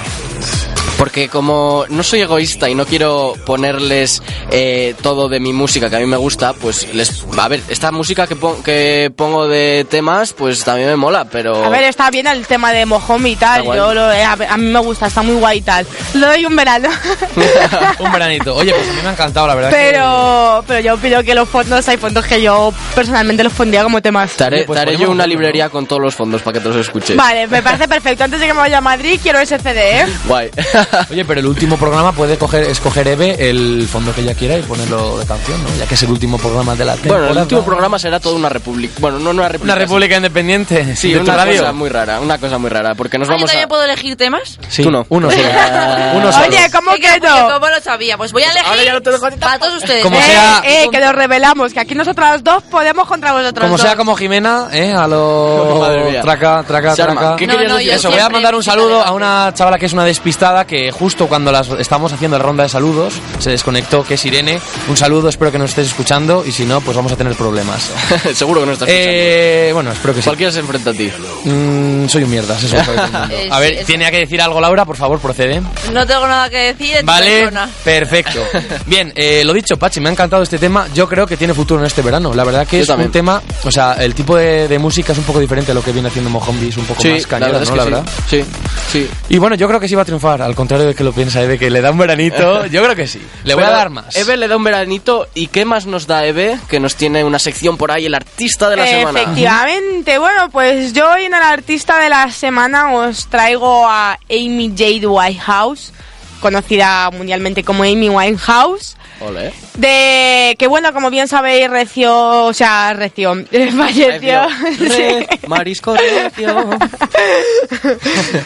Porque 0.98 1.30
como 1.30 1.86
no 1.90 2.02
soy 2.04 2.22
egoísta 2.22 2.70
y 2.70 2.76
no 2.76 2.86
quiero 2.86 3.34
ponerles 3.46 4.22
eh, 4.52 4.96
todo 5.02 5.30
de 5.30 5.40
mi 5.40 5.54
música 5.54 5.90
que 5.90 5.96
a 5.96 6.00
mí 6.00 6.06
me 6.08 6.18
gusta, 6.18 6.54
pues 6.54 6.94
les... 6.94 7.24
A 7.38 7.48
ver, 7.48 7.62
esta 7.70 7.92
música 7.92 8.26
que, 8.26 8.36
pon- 8.36 8.64
que 8.64 9.12
pongo 9.16 9.48
de 9.48 9.86
temas, 9.90 10.34
pues 10.34 10.64
también 10.64 10.90
me 10.90 10.96
mola, 10.96 11.26
pero... 11.26 11.64
A 11.64 11.70
ver, 11.70 11.84
está 11.84 12.10
bien 12.10 12.26
el 12.28 12.48
tema 12.48 12.72
de 12.74 12.86
Mohomi 12.86 13.32
y 13.32 13.36
tal. 13.36 13.64
Yo 13.64 13.94
lo, 13.94 14.12
eh, 14.12 14.24
a, 14.24 14.36
mí 14.58 14.66
me 14.66 14.80
gusta, 14.80 15.08
está 15.08 15.22
muy 15.22 15.36
guay 15.36 15.60
y 15.60 15.62
tal. 15.62 15.86
Lo 16.16 16.28
doy 16.28 16.46
un 16.46 16.56
verano. 16.56 16.90
un 18.00 18.12
veranito. 18.12 18.56
Oye, 18.56 18.74
pues 18.74 18.90
a 18.90 18.94
mí 18.94 19.00
me 19.04 19.10
ha 19.10 19.12
encantado, 19.12 19.48
la 19.48 19.56
verdad. 19.56 19.70
pero, 19.72 20.64
pero 20.68 20.80
yo 20.80 20.96
opino 20.96 21.24
que 21.24 21.36
los 21.36 21.48
fondos, 21.48 21.88
hay 21.88 21.98
fondos 21.98 22.26
que 22.26 22.42
yo 22.42 22.74
personalmente 22.96 23.44
los 23.44 23.54
pondría 23.54 23.84
como 23.84 24.02
temas. 24.02 24.32
Te 24.34 24.44
haré, 24.44 24.64
pues 24.64 24.78
te 24.78 24.82
haré 24.82 24.98
yo 24.98 25.12
una 25.12 25.28
librería 25.28 25.70
con 25.70 25.86
todos 25.86 26.02
los 26.02 26.16
fondos 26.16 26.42
para 26.42 26.54
que 26.56 26.60
te 26.62 26.70
los 26.70 26.78
escuches. 26.78 27.16
Vale, 27.16 27.48
me 27.48 27.62
parece 27.62 27.88
perfecto. 27.88 28.24
Antes 28.24 28.40
de 28.40 28.48
que 28.48 28.54
me 28.54 28.60
vaya 28.60 28.80
a 28.80 28.82
Madrid, 28.82 29.20
quiero 29.22 29.40
ese 29.40 29.60
CD, 29.60 30.02
¿eh? 30.02 30.06
Guay. 30.28 30.50
Oye, 31.12 31.26
pero 31.26 31.40
el 31.40 31.46
último 31.46 31.78
programa 31.78 32.12
puede 32.12 32.38
coger, 32.38 32.64
escoger 32.64 33.08
Eve 33.08 33.50
el 33.50 33.88
fondo 33.92 34.14
que 34.14 34.22
ella 34.22 34.34
quiera 34.34 34.58
y 34.58 34.62
ponerlo 34.62 35.18
de 35.18 35.26
canción, 35.26 35.62
¿no? 35.64 35.70
Ya 35.78 35.86
que 35.86 35.96
es 35.96 36.04
el 36.04 36.12
último 36.12 36.38
programa 36.38 36.76
de 36.76 36.86
la 36.86 36.94
temporada. 36.96 37.20
bueno, 37.28 37.34
el 37.40 37.44
último 37.44 37.64
programa 37.64 38.00
será 38.00 38.20
toda 38.20 38.36
una 38.36 38.50
república. 38.50 38.94
Bueno, 39.00 39.20
no 39.20 39.30
una 39.32 39.48
república. 39.50 39.74
Una 39.74 39.82
república 39.82 40.16
independiente. 40.18 40.96
Sí, 40.96 41.12
de 41.14 41.20
tu 41.20 41.24
una 41.26 41.36
radio. 41.38 41.60
cosa 41.62 41.74
muy 41.74 41.90
rara, 41.90 42.20
una 42.20 42.38
cosa 42.38 42.58
muy 42.58 42.70
rara, 42.70 42.96
porque 42.96 43.18
nos 43.18 43.28
Ah, 43.28 43.32
¿yo 43.32 43.36
vamos 43.36 43.50
también 43.50 43.66
a... 43.66 43.68
puedo 43.70 43.84
elegir 43.84 44.16
temas? 44.16 44.60
Sí, 44.70 44.84
Tú 44.84 44.92
no. 44.92 45.06
Uno 45.10 45.30
solo. 45.32 45.44
Uno 46.16 46.32
solo. 46.32 46.46
Oye, 46.48 46.70
¿cómo 46.72 46.92
que 46.96 47.20
no? 47.20 47.50
¿Cómo 47.54 47.68
lo 47.68 47.82
sabía? 47.84 48.18
Pues 48.18 48.32
voy 48.32 48.44
a 48.44 48.52
elegir 48.52 49.38
para 49.40 49.60
todos 49.60 49.76
ustedes. 49.76 50.04
Como 50.04 50.18
eh, 50.18 50.24
sea- 50.24 50.62
eh, 50.66 50.88
que 50.92 51.00
nos 51.00 51.14
revelamos, 51.14 51.74
que 51.74 51.80
aquí 51.80 51.96
nosotros 51.96 52.44
dos 52.44 52.64
podemos 52.64 53.08
contra 53.08 53.34
vosotros 53.34 53.66
Como 53.66 53.78
dos. 53.78 53.82
sea 53.82 53.96
como 53.96 54.16
Jimena, 54.16 54.68
¿eh? 54.72 54.94
A 54.94 55.08
lo... 55.08 55.86
Traca, 56.22 56.64
traca, 56.68 56.96
traca. 56.96 57.36
¿qué 57.36 57.48
No, 57.48 57.54
no, 57.62 57.76
decir? 57.78 57.92
Eso, 57.94 58.10
voy 58.10 58.20
a 58.20 58.30
mandar 58.30 58.56
un 58.56 58.64
saludo 58.64 59.02
a 59.02 59.12
una 59.12 59.52
chavala 59.54 59.78
que 59.78 59.86
es 59.86 59.94
una 59.94 60.06
despistada 60.06 60.66
que 60.66 60.77
justo 60.92 61.28
cuando 61.28 61.52
las 61.52 61.70
estamos 61.80 62.12
haciendo 62.14 62.38
la 62.38 62.44
ronda 62.44 62.64
de 62.64 62.70
saludos 62.70 63.14
se 63.40 63.52
desconectó, 63.52 64.04
que 64.04 64.16
es 64.16 64.26
Irene. 64.26 64.60
Un 64.88 64.98
saludo, 64.98 65.30
espero 65.30 65.52
que 65.52 65.58
nos 65.60 65.70
estés 65.72 65.88
escuchando 65.88 66.44
y 66.46 66.52
si 66.52 66.66
no, 66.66 66.82
pues 66.82 66.96
vamos 66.96 67.12
a 67.12 67.16
tener 67.16 67.36
problemas. 67.36 67.90
Seguro 68.34 68.62
que 68.62 68.68
no 68.68 68.74
estás 68.74 68.88
escuchando. 68.90 69.12
Eh, 69.20 69.72
bueno, 69.74 69.92
espero 69.92 70.14
que 70.14 70.22
sí. 70.22 70.26
Cualquiera 70.26 70.52
se 70.52 70.60
enfrenta 70.60 70.90
a 70.92 70.94
ti. 70.94 71.12
Mm, 71.46 72.08
soy 72.08 72.24
un 72.24 72.30
mierdas, 72.30 72.64
eso. 72.64 72.78
Eh, 73.30 73.50
A 73.52 73.60
ver, 73.60 73.84
tiene 73.86 74.10
que 74.12 74.20
decir 74.20 74.42
algo 74.42 74.60
Laura, 74.62 74.86
por 74.86 74.96
favor, 74.96 75.20
procede. 75.20 75.62
No 75.92 76.06
tengo 76.06 76.28
nada 76.28 76.50
que 76.50 76.74
decir 76.74 76.98
Vale, 77.04 77.40
persona. 77.40 77.70
perfecto. 77.84 78.42
Bien, 78.86 79.12
eh, 79.16 79.44
lo 79.44 79.54
dicho, 79.54 79.78
Pachi, 79.78 80.00
me 80.00 80.10
ha 80.10 80.12
encantado 80.12 80.44
este 80.44 80.58
tema. 80.58 80.88
Yo 80.94 81.08
creo 81.08 81.26
que 81.28 81.36
tiene 81.38 81.54
futuro 81.54 81.80
en 81.80 81.88
este 81.88 82.02
verano. 82.02 82.34
La 82.34 82.44
verdad 82.44 82.66
que 82.68 82.78
Yo 82.78 82.82
es 82.84 82.88
también. 82.88 83.08
un 83.10 83.12
tema, 83.14 83.42
o 83.64 83.72
sea, 83.72 83.94
el 83.94 84.14
tipo 84.16 84.36
de, 84.38 84.68
de 84.68 84.80
música 84.80 85.12
es 85.14 85.18
un 85.18 85.26
poco 85.26 85.40
diferente 85.40 85.72
a 85.72 85.76
lo 85.76 85.84
que 85.84 85.92
viene 85.92 86.08
haciendo 86.10 86.30
Mohombi, 86.30 86.70
es 86.70 86.78
un 86.78 86.86
poco 86.86 87.04
más 87.04 87.28
cañero, 87.28 87.60
es 87.60 87.70
¿no? 87.70 87.74
que 87.74 87.78
La 87.78 87.84
sí. 87.84 87.90
verdad. 87.90 88.06
Sí, 88.30 88.44
sí. 88.92 89.10
Y 89.30 89.38
bueno, 89.38 89.56
yo 89.56 89.68
creo 89.68 89.80
que 89.80 89.88
sí 89.88 89.96
va 89.96 90.04
a 90.04 90.06
triunfar, 90.06 90.42
al 90.42 90.56
contrario 90.56 90.67
de 90.68 90.94
que 90.94 91.04
lo 91.04 91.14
piensa 91.14 91.42
Eve, 91.42 91.58
que 91.58 91.70
le 91.70 91.80
da 91.82 91.92
un 91.92 91.98
veranito. 91.98 92.66
Yo 92.72 92.84
creo 92.84 92.96
que 92.96 93.08
sí. 93.08 93.22
Le 93.46 93.56
voy 93.56 93.64
a 93.64 93.70
dar 93.70 93.90
más. 93.90 94.16
Eve 94.16 94.36
le 94.36 94.48
da 94.48 94.58
un 94.58 94.64
veranito. 94.64 95.28
¿Y 95.34 95.48
qué 95.48 95.64
más 95.64 95.86
nos 95.86 96.08
da 96.08 96.26
Eve? 96.26 96.60
Que 96.70 96.80
nos 96.80 96.96
tiene 96.96 97.24
una 97.24 97.40
sección 97.40 97.78
por 97.78 97.92
ahí, 97.92 98.06
el 98.06 98.14
artista 98.14 98.70
de 98.70 98.76
la 98.76 98.86
semana. 98.86 99.22
Efectivamente, 99.22 100.18
bueno, 100.18 100.50
pues 100.50 100.92
yo 100.94 101.10
hoy 101.10 101.24
en 101.24 101.34
el 101.34 101.42
artista 101.42 102.00
de 102.00 102.10
la 102.10 102.30
semana 102.32 102.94
os 102.94 103.28
traigo 103.28 103.88
a 103.88 104.20
Amy 104.30 104.74
Jade 104.76 105.08
Whitehouse, 105.08 105.94
conocida 106.42 107.10
mundialmente 107.12 107.64
como 107.64 107.84
Amy 107.84 108.10
Winehouse. 108.10 108.97
Ole. 109.20 109.54
De 109.76 110.56
que 110.60 110.68
bueno, 110.68 110.94
como 110.94 111.10
bien 111.10 111.28
sabéis, 111.28 111.70
reció, 111.70 112.46
o 112.46 112.54
sea, 112.54 112.94
reció, 112.94 113.36
falleció. 113.78 114.48
Marisco 115.48 115.96
recio. 115.96 116.70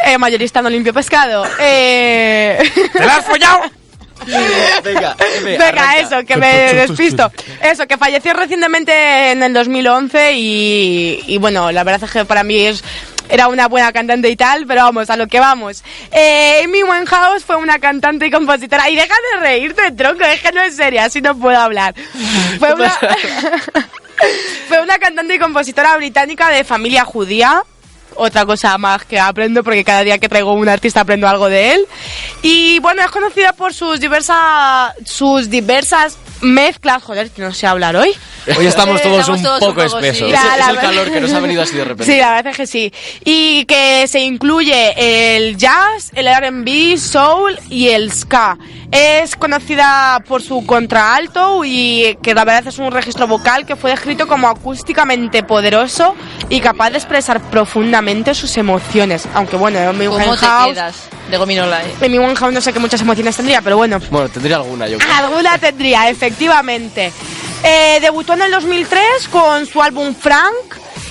Eh, 0.06 0.18
mayorista 0.18 0.62
no 0.62 0.70
limpio 0.70 0.94
pescado. 0.94 1.46
Eh... 1.60 2.58
¡Te 2.94 3.06
la 3.06 3.16
has 3.18 3.26
follado! 3.26 3.62
Venga, 4.84 5.16
Venga, 5.44 5.98
eso, 5.98 6.24
que 6.26 6.38
me 6.38 6.74
despisto. 6.74 7.32
Eso, 7.62 7.88
que 7.88 7.98
falleció 7.98 8.34
recientemente 8.34 9.32
en 9.32 9.42
el 9.44 9.54
2011 9.54 10.34
y, 10.34 11.24
y 11.28 11.38
bueno, 11.38 11.72
la 11.72 11.84
verdad 11.84 12.04
es 12.04 12.12
que 12.12 12.26
para 12.26 12.44
mí 12.44 12.60
es, 12.60 12.84
era 13.32 13.48
una 13.48 13.68
buena 13.68 13.92
cantante 13.92 14.30
y 14.30 14.36
tal, 14.36 14.68
pero 14.68 14.84
vamos, 14.84 15.10
a 15.10 15.18
lo 15.18 15.28
que 15.28 15.40
vamos. 15.40 15.84
Eh, 16.12 16.62
Amy 16.64 16.84
Winehouse 16.84 17.44
fue 17.44 17.56
una 17.56 17.80
cantante 17.80 18.28
y 18.28 18.32
compositora. 18.32 18.90
Y 18.90 18.96
deja 18.96 19.14
de 19.34 19.40
reírte, 19.40 19.92
tronco, 19.92 20.24
es 20.24 20.42
que 20.42 20.52
no 20.52 20.62
es 20.62 20.76
seria, 20.76 21.06
así 21.06 21.22
no 21.22 21.38
puedo 21.38 21.58
hablar. 21.58 21.96
Fue 22.60 22.74
una, 22.74 22.90
fue 24.68 24.82
una 24.82 25.00
cantante 25.00 25.36
y 25.36 25.40
compositora 25.40 25.98
británica 25.98 26.50
de 26.50 26.64
familia 26.64 27.06
judía 27.06 27.64
otra 28.16 28.46
cosa 28.46 28.78
más 28.78 29.06
que 29.06 29.20
aprendo 29.20 29.64
porque 29.64 29.84
cada 29.84 30.04
día 30.04 30.20
que 30.20 30.30
traigo 30.30 30.54
un 30.54 30.68
artista 30.68 31.02
aprendo 31.02 31.28
algo 31.28 31.50
de 31.50 31.74
él. 31.74 31.88
Y 32.42 32.80
bueno, 32.80 33.02
es 33.02 33.10
conocida 33.10 33.54
por 33.54 33.74
sus 33.74 34.00
diversas 34.00 34.94
sus 35.06 35.50
diversas 35.50 36.18
mezclas, 36.42 37.04
joder, 37.04 37.30
que 37.30 37.42
no 37.42 37.54
sé 37.54 37.68
hablar 37.68 37.96
hoy. 37.96 38.14
Hoy 38.58 38.66
estamos 38.66 39.00
Eh, 39.00 39.04
todos 39.04 39.20
estamos 39.20 39.40
un 39.40 39.44
todos 39.44 39.60
poco 39.60 39.82
un 39.82 39.88
poco, 39.88 40.00
sí. 40.02 40.08
espesos. 40.08 40.28
Es, 40.28 40.58
la 40.58 40.70
el 40.70 40.78
calor 40.78 41.12
que 41.12 41.22
nos 41.22 41.34
ha 41.34 41.40
venido 41.40 41.62
así 41.62 41.76
de 41.76 41.84
repente. 41.84 42.12
Sí, 42.12 42.20
la 42.20 42.32
verdad 42.32 42.52
es 42.52 42.58
que 42.58 42.68
sí. 42.68 42.94
Y 43.24 43.66
que 43.66 44.08
se 44.08 44.20
incluye 44.20 45.36
el 45.38 45.58
jazz, 45.58 46.12
el 46.16 46.28
R&B, 46.28 46.98
soul 46.98 47.60
y 47.70 47.90
el 47.90 48.12
ska. 48.12 48.58
Es 48.92 49.36
conocida 49.36 50.22
por 50.28 50.42
su 50.42 50.66
contraalto 50.66 51.64
y 51.64 52.18
que 52.22 52.34
la 52.34 52.44
verdad 52.44 52.68
es 52.68 52.78
un 52.80 52.92
registro 52.92 53.28
vocal 53.28 53.66
que 53.66 53.76
fue 53.76 53.92
descrito 53.92 54.28
como 54.28 54.50
acústicamente 54.50 55.44
poderoso 55.44 56.16
y 56.50 56.60
capaz 56.60 56.90
de 56.90 56.98
expresar 56.98 57.40
profundamente 57.50 58.34
sus 58.34 58.58
emociones. 58.58 59.28
Aunque 59.34 59.56
bueno, 59.56 59.80
Amy 59.80 60.08
¿Cómo 60.08 60.18
te 60.18 60.30
Winehouse, 60.30 60.74
quedas 60.74 60.96
de 61.30 61.38
gominola, 61.38 61.82
eh? 61.84 61.94
Amy 62.06 62.20
Winehouse 62.20 62.54
no 62.54 62.60
sé 62.60 62.74
qué 62.74 62.80
muchas 62.80 63.00
emociones 63.02 63.36
tendría, 63.38 63.62
pero 63.62 63.78
bueno. 63.78 64.00
Bueno, 64.10 64.28
tendría 64.28 64.58
alguna 64.58 64.88
yo 64.88 64.98
creo. 64.98 65.14
Alguna 65.14 65.58
tendría, 65.58 66.10
efectivamente. 66.10 66.31
Eh, 67.64 68.00
debutó 68.02 68.34
en 68.34 68.42
el 68.42 68.52
2003 68.52 69.28
con 69.30 69.66
su 69.68 69.82
álbum 69.82 70.16
Frank 70.16 70.56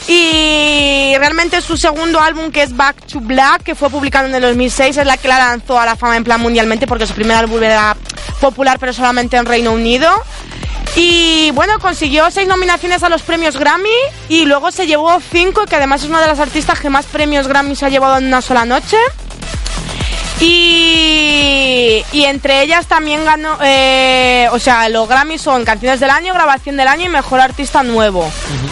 Y 0.08 1.14
realmente 1.18 1.60
su 1.60 1.76
segundo 1.76 2.20
álbum, 2.20 2.50
que 2.50 2.62
es 2.62 2.74
Back 2.74 3.06
to 3.06 3.20
Black, 3.20 3.62
que 3.62 3.74
fue 3.74 3.88
publicado 3.90 4.26
en 4.26 4.34
el 4.34 4.42
2006, 4.42 4.96
es 4.96 5.06
la 5.06 5.16
que 5.16 5.28
la 5.28 5.38
lanzó 5.38 5.78
a 5.78 5.86
la 5.86 5.94
fama 5.94 6.16
en 6.16 6.24
plan 6.24 6.40
mundialmente, 6.40 6.86
porque 6.86 7.06
su 7.06 7.14
primer 7.14 7.36
álbum 7.36 7.62
era 7.62 7.96
popular, 8.40 8.78
pero 8.80 8.92
solamente 8.92 9.36
en 9.36 9.46
Reino 9.46 9.72
Unido. 9.72 10.10
Y 10.96 11.52
bueno, 11.52 11.78
consiguió 11.78 12.30
seis 12.30 12.48
nominaciones 12.48 13.02
a 13.02 13.08
los 13.08 13.22
premios 13.22 13.56
Grammy 13.56 13.88
y 14.28 14.46
luego 14.46 14.72
se 14.72 14.86
llevó 14.86 15.20
cinco, 15.20 15.64
que 15.66 15.76
además 15.76 16.02
es 16.02 16.08
una 16.08 16.20
de 16.20 16.26
las 16.26 16.40
artistas 16.40 16.80
que 16.80 16.90
más 16.90 17.06
premios 17.06 17.46
Grammy 17.46 17.76
se 17.76 17.86
ha 17.86 17.88
llevado 17.90 18.18
en 18.18 18.26
una 18.26 18.42
sola 18.42 18.64
noche. 18.64 18.96
Y, 20.40 22.02
y 22.12 22.24
entre 22.24 22.62
ellas 22.62 22.86
también 22.86 23.24
ganó, 23.24 23.58
eh, 23.62 24.48
o 24.52 24.58
sea, 24.58 24.88
los 24.88 25.08
Grammy 25.08 25.38
son 25.38 25.64
canciones 25.64 26.00
del 26.00 26.10
año, 26.10 26.32
grabación 26.34 26.76
del 26.76 26.88
año 26.88 27.06
y 27.06 27.08
mejor 27.08 27.40
artista 27.40 27.82
nuevo. 27.82 28.30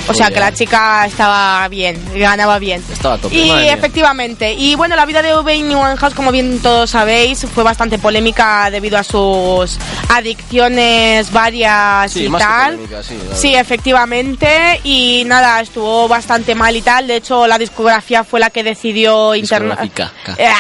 O 0.09 0.14
sea, 0.14 0.31
que 0.31 0.41
la 0.41 0.53
chica 0.53 1.05
estaba 1.07 1.66
bien, 1.69 2.03
ganaba 2.14 2.59
bien. 2.59 2.83
Estaba 2.91 3.14
a 3.16 3.19
tope. 3.19 3.35
Y 3.37 3.51
efectivamente, 3.69 4.53
y 4.55 4.75
bueno, 4.75 4.97
la 4.97 5.07
vida 5.07 5.23
de 5.23 5.31
Amy 5.31 5.75
Winehouse, 5.75 6.14
como 6.14 6.33
bien 6.33 6.61
todos 6.61 6.91
sabéis, 6.91 7.47
fue 7.55 7.62
bastante 7.64 7.99
polémica 7.99 8.71
debido 8.71 8.99
a 8.99 9.05
sus 9.05 9.79
adicciones 10.09 11.31
varias 11.33 12.12
Sí, 12.12 12.25
y 12.25 12.29
más 12.29 12.43
que 12.43 12.49
tal. 12.49 12.75
polémica, 12.77 13.03
sí, 13.35 13.55
efectivamente, 13.55 14.81
y 14.85 15.23
nada, 15.27 15.61
estuvo 15.61 16.09
bastante 16.09 16.55
mal 16.55 16.75
y 16.77 16.83
tal. 16.83 17.07
De 17.07 17.16
hecho, 17.16 17.47
la 17.47 17.59
discografía 17.59 18.25
fue 18.25 18.41
la 18.41 18.51
que 18.51 18.62
decidió 18.62 19.35
internar. 19.35 19.81
Discográfica. 19.83 20.12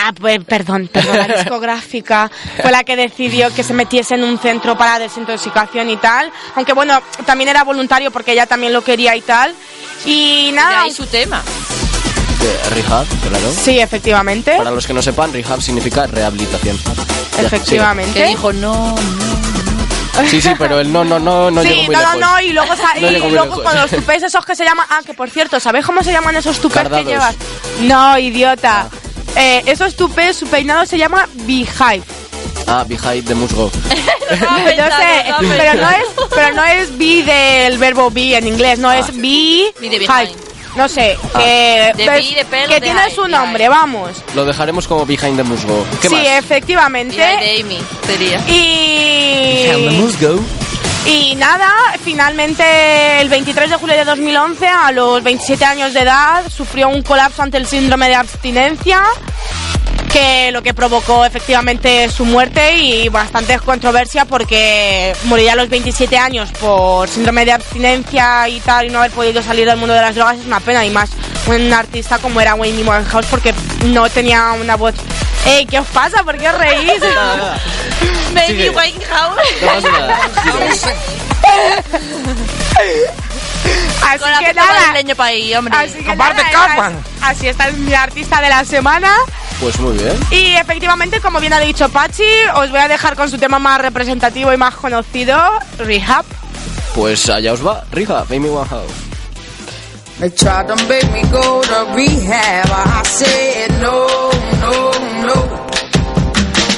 Ah, 0.06 0.12
pues, 0.18 0.38
perdón, 0.44 0.88
perdón, 1.06 1.28
la 1.28 1.36
discográfica 1.36 2.30
fue 2.62 2.70
la 2.70 2.84
que 2.84 2.96
decidió 2.96 3.52
que 3.54 3.62
se 3.62 3.74
metiese 3.74 4.14
en 4.14 4.24
un 4.24 4.38
centro 4.38 4.76
para 4.76 4.98
desintoxicación 4.98 5.90
y 5.90 5.96
tal. 5.96 6.30
Aunque 6.56 6.72
bueno, 6.72 7.00
también 7.26 7.48
era 7.48 7.64
voluntario 7.64 8.10
porque 8.10 8.32
ella 8.32 8.46
también 8.46 8.72
lo 8.72 8.82
quería 8.82 9.14
y 9.16 9.20
tal. 9.20 9.54
Y 10.04 10.48
Y 10.48 10.52
nada. 10.52 10.82
ahí 10.82 10.92
su 10.92 11.06
tema. 11.06 11.42
De 12.40 12.70
Rehab, 12.70 13.06
claro. 13.28 13.52
Sí, 13.52 13.80
efectivamente. 13.80 14.56
Para 14.56 14.70
los 14.70 14.86
que 14.86 14.92
no 14.92 15.02
sepan, 15.02 15.32
rehab 15.32 15.60
significa 15.60 16.06
rehabilitación. 16.06 16.78
Ya, 17.36 17.42
Efectivamente. 17.42 18.12
Que 18.20 18.26
dijo 18.28 18.52
no, 18.52 18.94
sigue. 18.96 20.28
Sí, 20.30 20.40
sí, 20.40 20.50
pero 20.58 20.80
el 20.80 20.92
no, 20.92 21.04
no, 21.04 21.18
no, 21.18 21.50
no 21.50 21.62
llegó 21.62 21.74
sí, 21.80 21.86
muy 21.86 21.94
no, 21.96 22.02
no, 22.02 22.14
lejos. 22.14 22.20
no, 22.32 22.40
y 22.40 22.52
luego, 22.52 22.74
No 23.00 23.08
y 23.08 23.10
llegó 23.12 23.28
luego 23.28 23.62
con 23.62 23.74
los 23.76 23.90
tupés 23.90 24.22
esos 24.22 24.44
que 24.44 24.54
se 24.56 24.64
llaman... 24.64 24.86
Ah, 24.90 25.00
que 25.06 25.14
por 25.14 25.30
cierto, 25.30 25.60
¿sabéis 25.60 25.84
cómo 25.86 26.02
se 26.02 26.10
llaman 26.12 26.34
esos 26.36 26.58
tupés 26.60 26.88
que 26.88 27.04
llevas? 27.04 27.36
No, 27.82 28.18
idiota. 28.18 28.88
Eh, 29.38 29.62
esos 29.66 29.94
tupés, 29.94 30.36
su 30.36 30.46
peinado 30.48 30.84
se 30.84 30.98
llama 30.98 31.28
Beehive. 31.46 32.02
Ah, 32.66 32.84
behind 32.86 33.26
the 33.26 33.34
musgo. 33.34 33.70
No 34.30 34.36
sé, 34.68 35.24
pero 35.40 35.74
no 35.80 35.88
es, 35.88 36.06
pero 36.34 36.54
no 36.54 36.62
es 36.64 36.98
be 36.98 37.22
del 37.22 37.78
verbo 37.78 38.10
be 38.10 38.36
en 38.36 38.46
inglés, 38.46 38.78
no 38.78 38.92
es 38.92 39.06
be, 39.16 39.72
Be 39.80 39.88
de 39.88 39.98
behind. 40.00 40.36
No 40.76 40.86
sé, 40.86 41.16
Ah. 41.32 41.38
que, 41.38 41.92
De 41.96 42.06
ves- 42.10 42.28
be, 42.28 42.34
de 42.36 42.44
pelo, 42.44 42.68
que 42.68 42.74
de 42.74 42.80
tiene 42.82 43.00
hive, 43.06 43.14
su 43.14 43.22
de 43.22 43.28
nombre, 43.30 43.64
hive. 43.64 43.70
vamos. 43.70 44.10
Lo 44.34 44.44
dejaremos 44.44 44.86
como 44.86 45.06
behind 45.06 45.36
the 45.38 45.42
musgo. 45.44 45.86
¿Qué 46.02 46.08
sí, 46.10 46.14
más? 46.14 46.26
efectivamente. 46.26 47.16
de 47.16 47.60
Amy 47.62 47.78
sería. 48.06 48.38
Y, 48.48 49.90
musgo. 49.98 50.38
Y 51.08 51.34
nada, 51.36 51.72
finalmente 52.04 53.20
el 53.22 53.30
23 53.30 53.70
de 53.70 53.76
julio 53.76 53.96
de 53.96 54.04
2011, 54.04 54.68
a 54.68 54.92
los 54.92 55.22
27 55.22 55.64
años 55.64 55.94
de 55.94 56.00
edad, 56.00 56.46
sufrió 56.50 56.90
un 56.90 57.02
colapso 57.02 57.42
ante 57.42 57.56
el 57.56 57.66
síndrome 57.66 58.08
de 58.08 58.14
abstinencia, 58.14 59.02
que 60.12 60.52
lo 60.52 60.62
que 60.62 60.74
provocó 60.74 61.24
efectivamente 61.24 62.10
su 62.10 62.26
muerte 62.26 62.76
y 62.76 63.08
bastante 63.08 63.58
controversia 63.58 64.26
porque 64.26 65.14
morir 65.24 65.48
a 65.50 65.54
los 65.54 65.70
27 65.70 66.18
años 66.18 66.50
por 66.60 67.08
síndrome 67.08 67.46
de 67.46 67.52
abstinencia 67.52 68.46
y 68.48 68.60
tal 68.60 68.86
y 68.86 68.90
no 68.90 68.98
haber 68.98 69.12
podido 69.12 69.42
salir 69.42 69.66
del 69.66 69.78
mundo 69.78 69.94
de 69.94 70.02
las 70.02 70.14
drogas 70.14 70.38
es 70.38 70.46
una 70.46 70.60
pena 70.60 70.84
y 70.84 70.90
más 70.90 71.10
un 71.46 71.72
artista 71.72 72.18
como 72.18 72.38
era 72.40 72.54
Wayne 72.54 72.82
Winehouse 72.82 73.26
porque 73.30 73.54
no 73.86 74.10
tenía 74.10 74.52
una 74.52 74.76
voz. 74.76 74.94
Ey, 75.46 75.64
¿qué 75.64 75.78
os 75.78 75.86
pasa? 75.86 76.22
¿Por 76.22 76.36
qué 76.36 76.48
os 76.48 76.58
reís? 76.58 77.00
Baby. 78.34 78.68
Winehouse. 78.68 79.36
No 79.62 79.66
pasa 79.66 79.90
nada. 79.90 80.17
Así 84.02 84.18
Con 84.20 84.30
la 84.30 84.38
que 84.38 84.54
nada. 84.54 84.72
madrileño 84.80 85.16
pa' 85.16 85.24
ahí, 85.26 85.54
hombre. 85.54 85.74
Así 85.76 86.02
que 86.04 86.16
nada, 86.16 86.92
Así 87.22 87.48
está 87.48 87.68
es 87.68 87.76
mi 87.78 87.94
artista 87.94 88.40
de 88.40 88.48
la 88.48 88.64
semana. 88.64 89.14
Pues 89.60 89.78
muy 89.80 89.96
bien. 89.98 90.16
Y 90.30 90.54
efectivamente, 90.54 91.20
como 91.20 91.40
bien 91.40 91.52
ha 91.52 91.58
dicho 91.60 91.88
Pachi, 91.88 92.22
os 92.54 92.70
voy 92.70 92.78
a 92.80 92.88
dejar 92.88 93.16
con 93.16 93.28
su 93.28 93.38
tema 93.38 93.58
más 93.58 93.80
representativo 93.80 94.52
y 94.52 94.56
más 94.56 94.74
conocido, 94.76 95.36
Rehab. 95.78 96.24
Pues 96.94 97.28
allá 97.28 97.52
os 97.52 97.66
va. 97.66 97.84
Rehab, 97.90 98.26
Amy 98.32 98.48
Winehouse. 98.48 98.92
They 100.20 100.30
tried 100.30 100.66
to 100.66 100.74
make 100.88 101.08
me 101.12 101.22
go 101.30 101.60
to 101.60 101.94
rehab. 101.94 102.66
I 102.72 103.02
said 103.04 103.70
no, 103.80 104.06
no, 104.60 104.90
no. 105.22 105.67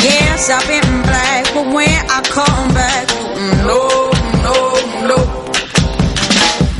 Yes, 0.02 0.48
I've 0.48 0.66
been 0.66 1.02
black, 1.02 1.44
but 1.52 1.66
when 1.74 2.00
I 2.08 2.20
come 2.24 2.68
back, 2.72 3.06
mm, 3.08 3.56
no, 3.68 3.80
no, 4.46 4.56
no. 5.10 5.18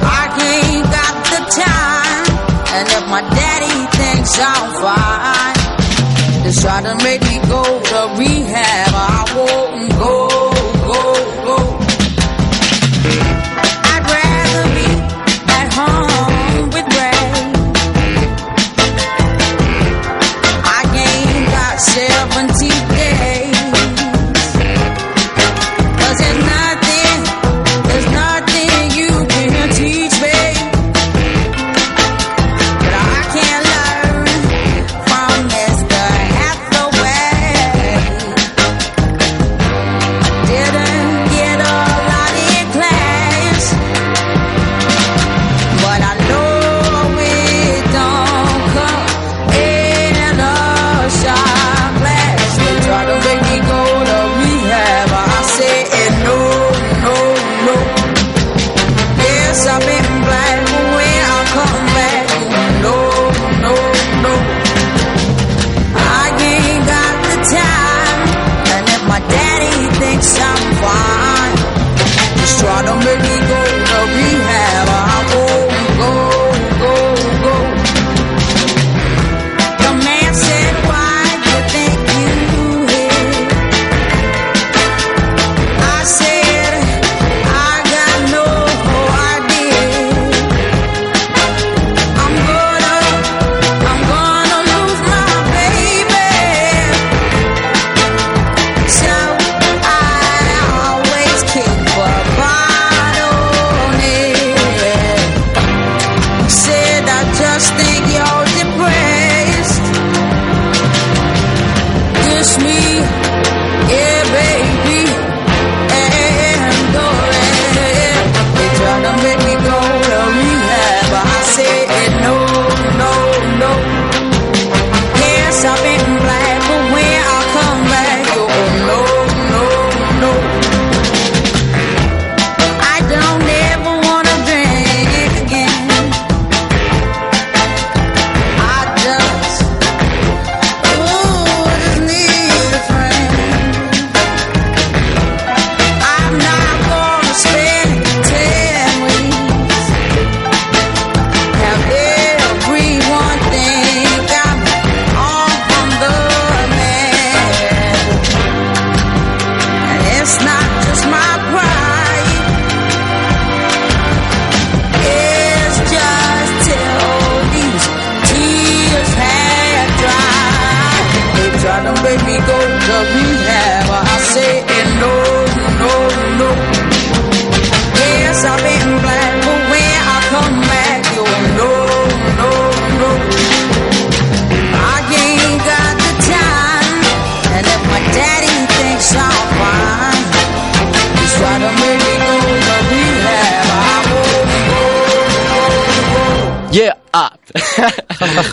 I 0.01 0.25
ain't 0.41 0.87
got 0.89 1.15
the 1.29 1.41
time, 1.61 2.27
and 2.77 2.89
if 2.89 3.05
my 3.13 3.21
daddy 3.21 3.77
thinks 3.99 4.33
I'm 4.41 4.67
fine, 4.81 5.59
they 6.45 6.53
try 6.63 6.81
to 6.81 6.95
make 7.05 7.21
me 7.29 7.37
go 7.47 7.63
to 7.63 7.99
rehab. 8.17 8.89
I 8.95 9.23
won't 9.37 9.91
go, 10.01 10.30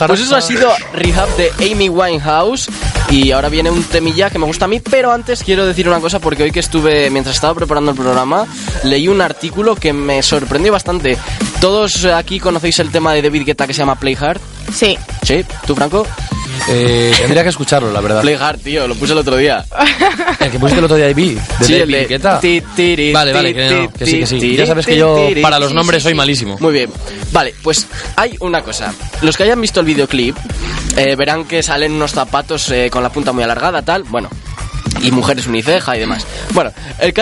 pues 0.05 0.19
eso 0.19 0.35
ha 0.35 0.41
sido 0.41 0.71
Rehab 0.93 1.29
de 1.37 1.51
Amy 1.71 1.89
Winehouse. 1.89 2.69
Y 3.09 3.31
ahora 3.31 3.47
viene 3.49 3.71
un 3.71 3.83
temilla 3.83 4.29
que 4.29 4.37
me 4.37 4.45
gusta 4.45 4.65
a 4.65 4.67
mí, 4.67 4.81
pero 4.81 5.11
antes 5.11 5.43
quiero 5.43 5.65
decir 5.65 5.87
una 5.87 5.99
cosa 5.99 6.19
porque 6.19 6.43
hoy 6.43 6.51
que 6.51 6.59
estuve, 6.59 7.09
mientras 7.09 7.35
estaba 7.35 7.55
preparando 7.55 7.91
el 7.91 7.97
programa, 7.97 8.45
leí 8.83 9.07
un 9.07 9.21
artículo 9.21 9.75
que 9.75 9.93
me 9.93 10.21
sorprendió 10.21 10.73
bastante. 10.73 11.17
Todos 11.61 12.03
aquí 12.05 12.39
conocéis 12.39 12.79
el 12.79 12.91
tema 12.91 13.13
de 13.13 13.21
David 13.21 13.45
Guetta 13.45 13.65
que 13.65 13.73
se 13.73 13.79
llama 13.79 13.95
Play 13.95 14.17
Hard. 14.19 14.41
Sí. 14.73 14.97
¿Sí? 15.23 15.45
¿Tú, 15.65 15.75
Franco? 15.75 16.05
Eh, 16.69 17.11
tendría 17.17 17.43
que 17.43 17.49
escucharlo, 17.49 17.91
la 17.91 18.01
verdad. 18.01 18.21
Play 18.21 18.35
Hard, 18.35 18.59
tío, 18.59 18.87
lo 18.87 18.95
puse 18.95 19.13
el 19.13 19.19
otro 19.19 19.37
día. 19.37 19.65
El 20.39 20.51
que 20.51 20.59
pusiste 20.59 20.79
el 20.79 20.85
otro 20.85 20.97
día 20.97 21.07
de 21.07 21.13
B, 21.13 21.37
de 21.59 21.65
Sí, 21.65 21.75
el 21.75 21.91
de 21.91 22.19
ti, 22.41 22.63
tiri, 22.75 23.13
Vale, 23.13 23.33
vale, 23.33 23.53
que, 23.53 23.69
no, 23.69 23.93
que 23.93 24.05
sí, 24.05 24.19
que 24.19 24.27
sí. 24.27 24.55
Ya 24.55 24.65
sabes 24.65 24.85
que 24.85 24.97
yo 24.97 25.29
para 25.41 25.59
los 25.59 25.73
nombres 25.73 26.03
soy 26.03 26.13
malísimo. 26.13 26.57
Muy 26.59 26.73
bien. 26.73 26.89
Vale, 27.31 27.53
pues 27.61 27.87
hay 28.15 28.35
una 28.39 28.61
cosa. 28.61 28.93
Los 29.21 29.37
que 29.37 29.43
hayan 29.43 29.59
visto 29.59 29.79
el 29.79 29.85
videoclip 29.85 30.35
eh, 30.95 31.15
verán 31.15 31.45
que 31.45 31.63
salen 31.63 31.93
unos 31.93 32.11
zapatos 32.11 32.69
eh, 32.71 32.89
con 32.91 33.03
la 33.03 33.09
punta 33.09 33.31
muy 33.31 33.43
alargada, 33.43 33.81
tal. 33.81 34.03
Bueno, 34.03 34.29
y 35.01 35.11
mujeres 35.11 35.47
uniceja 35.47 35.95
y 35.95 35.99
demás. 35.99 36.25
Bueno, 36.53 36.71
el 36.99 37.13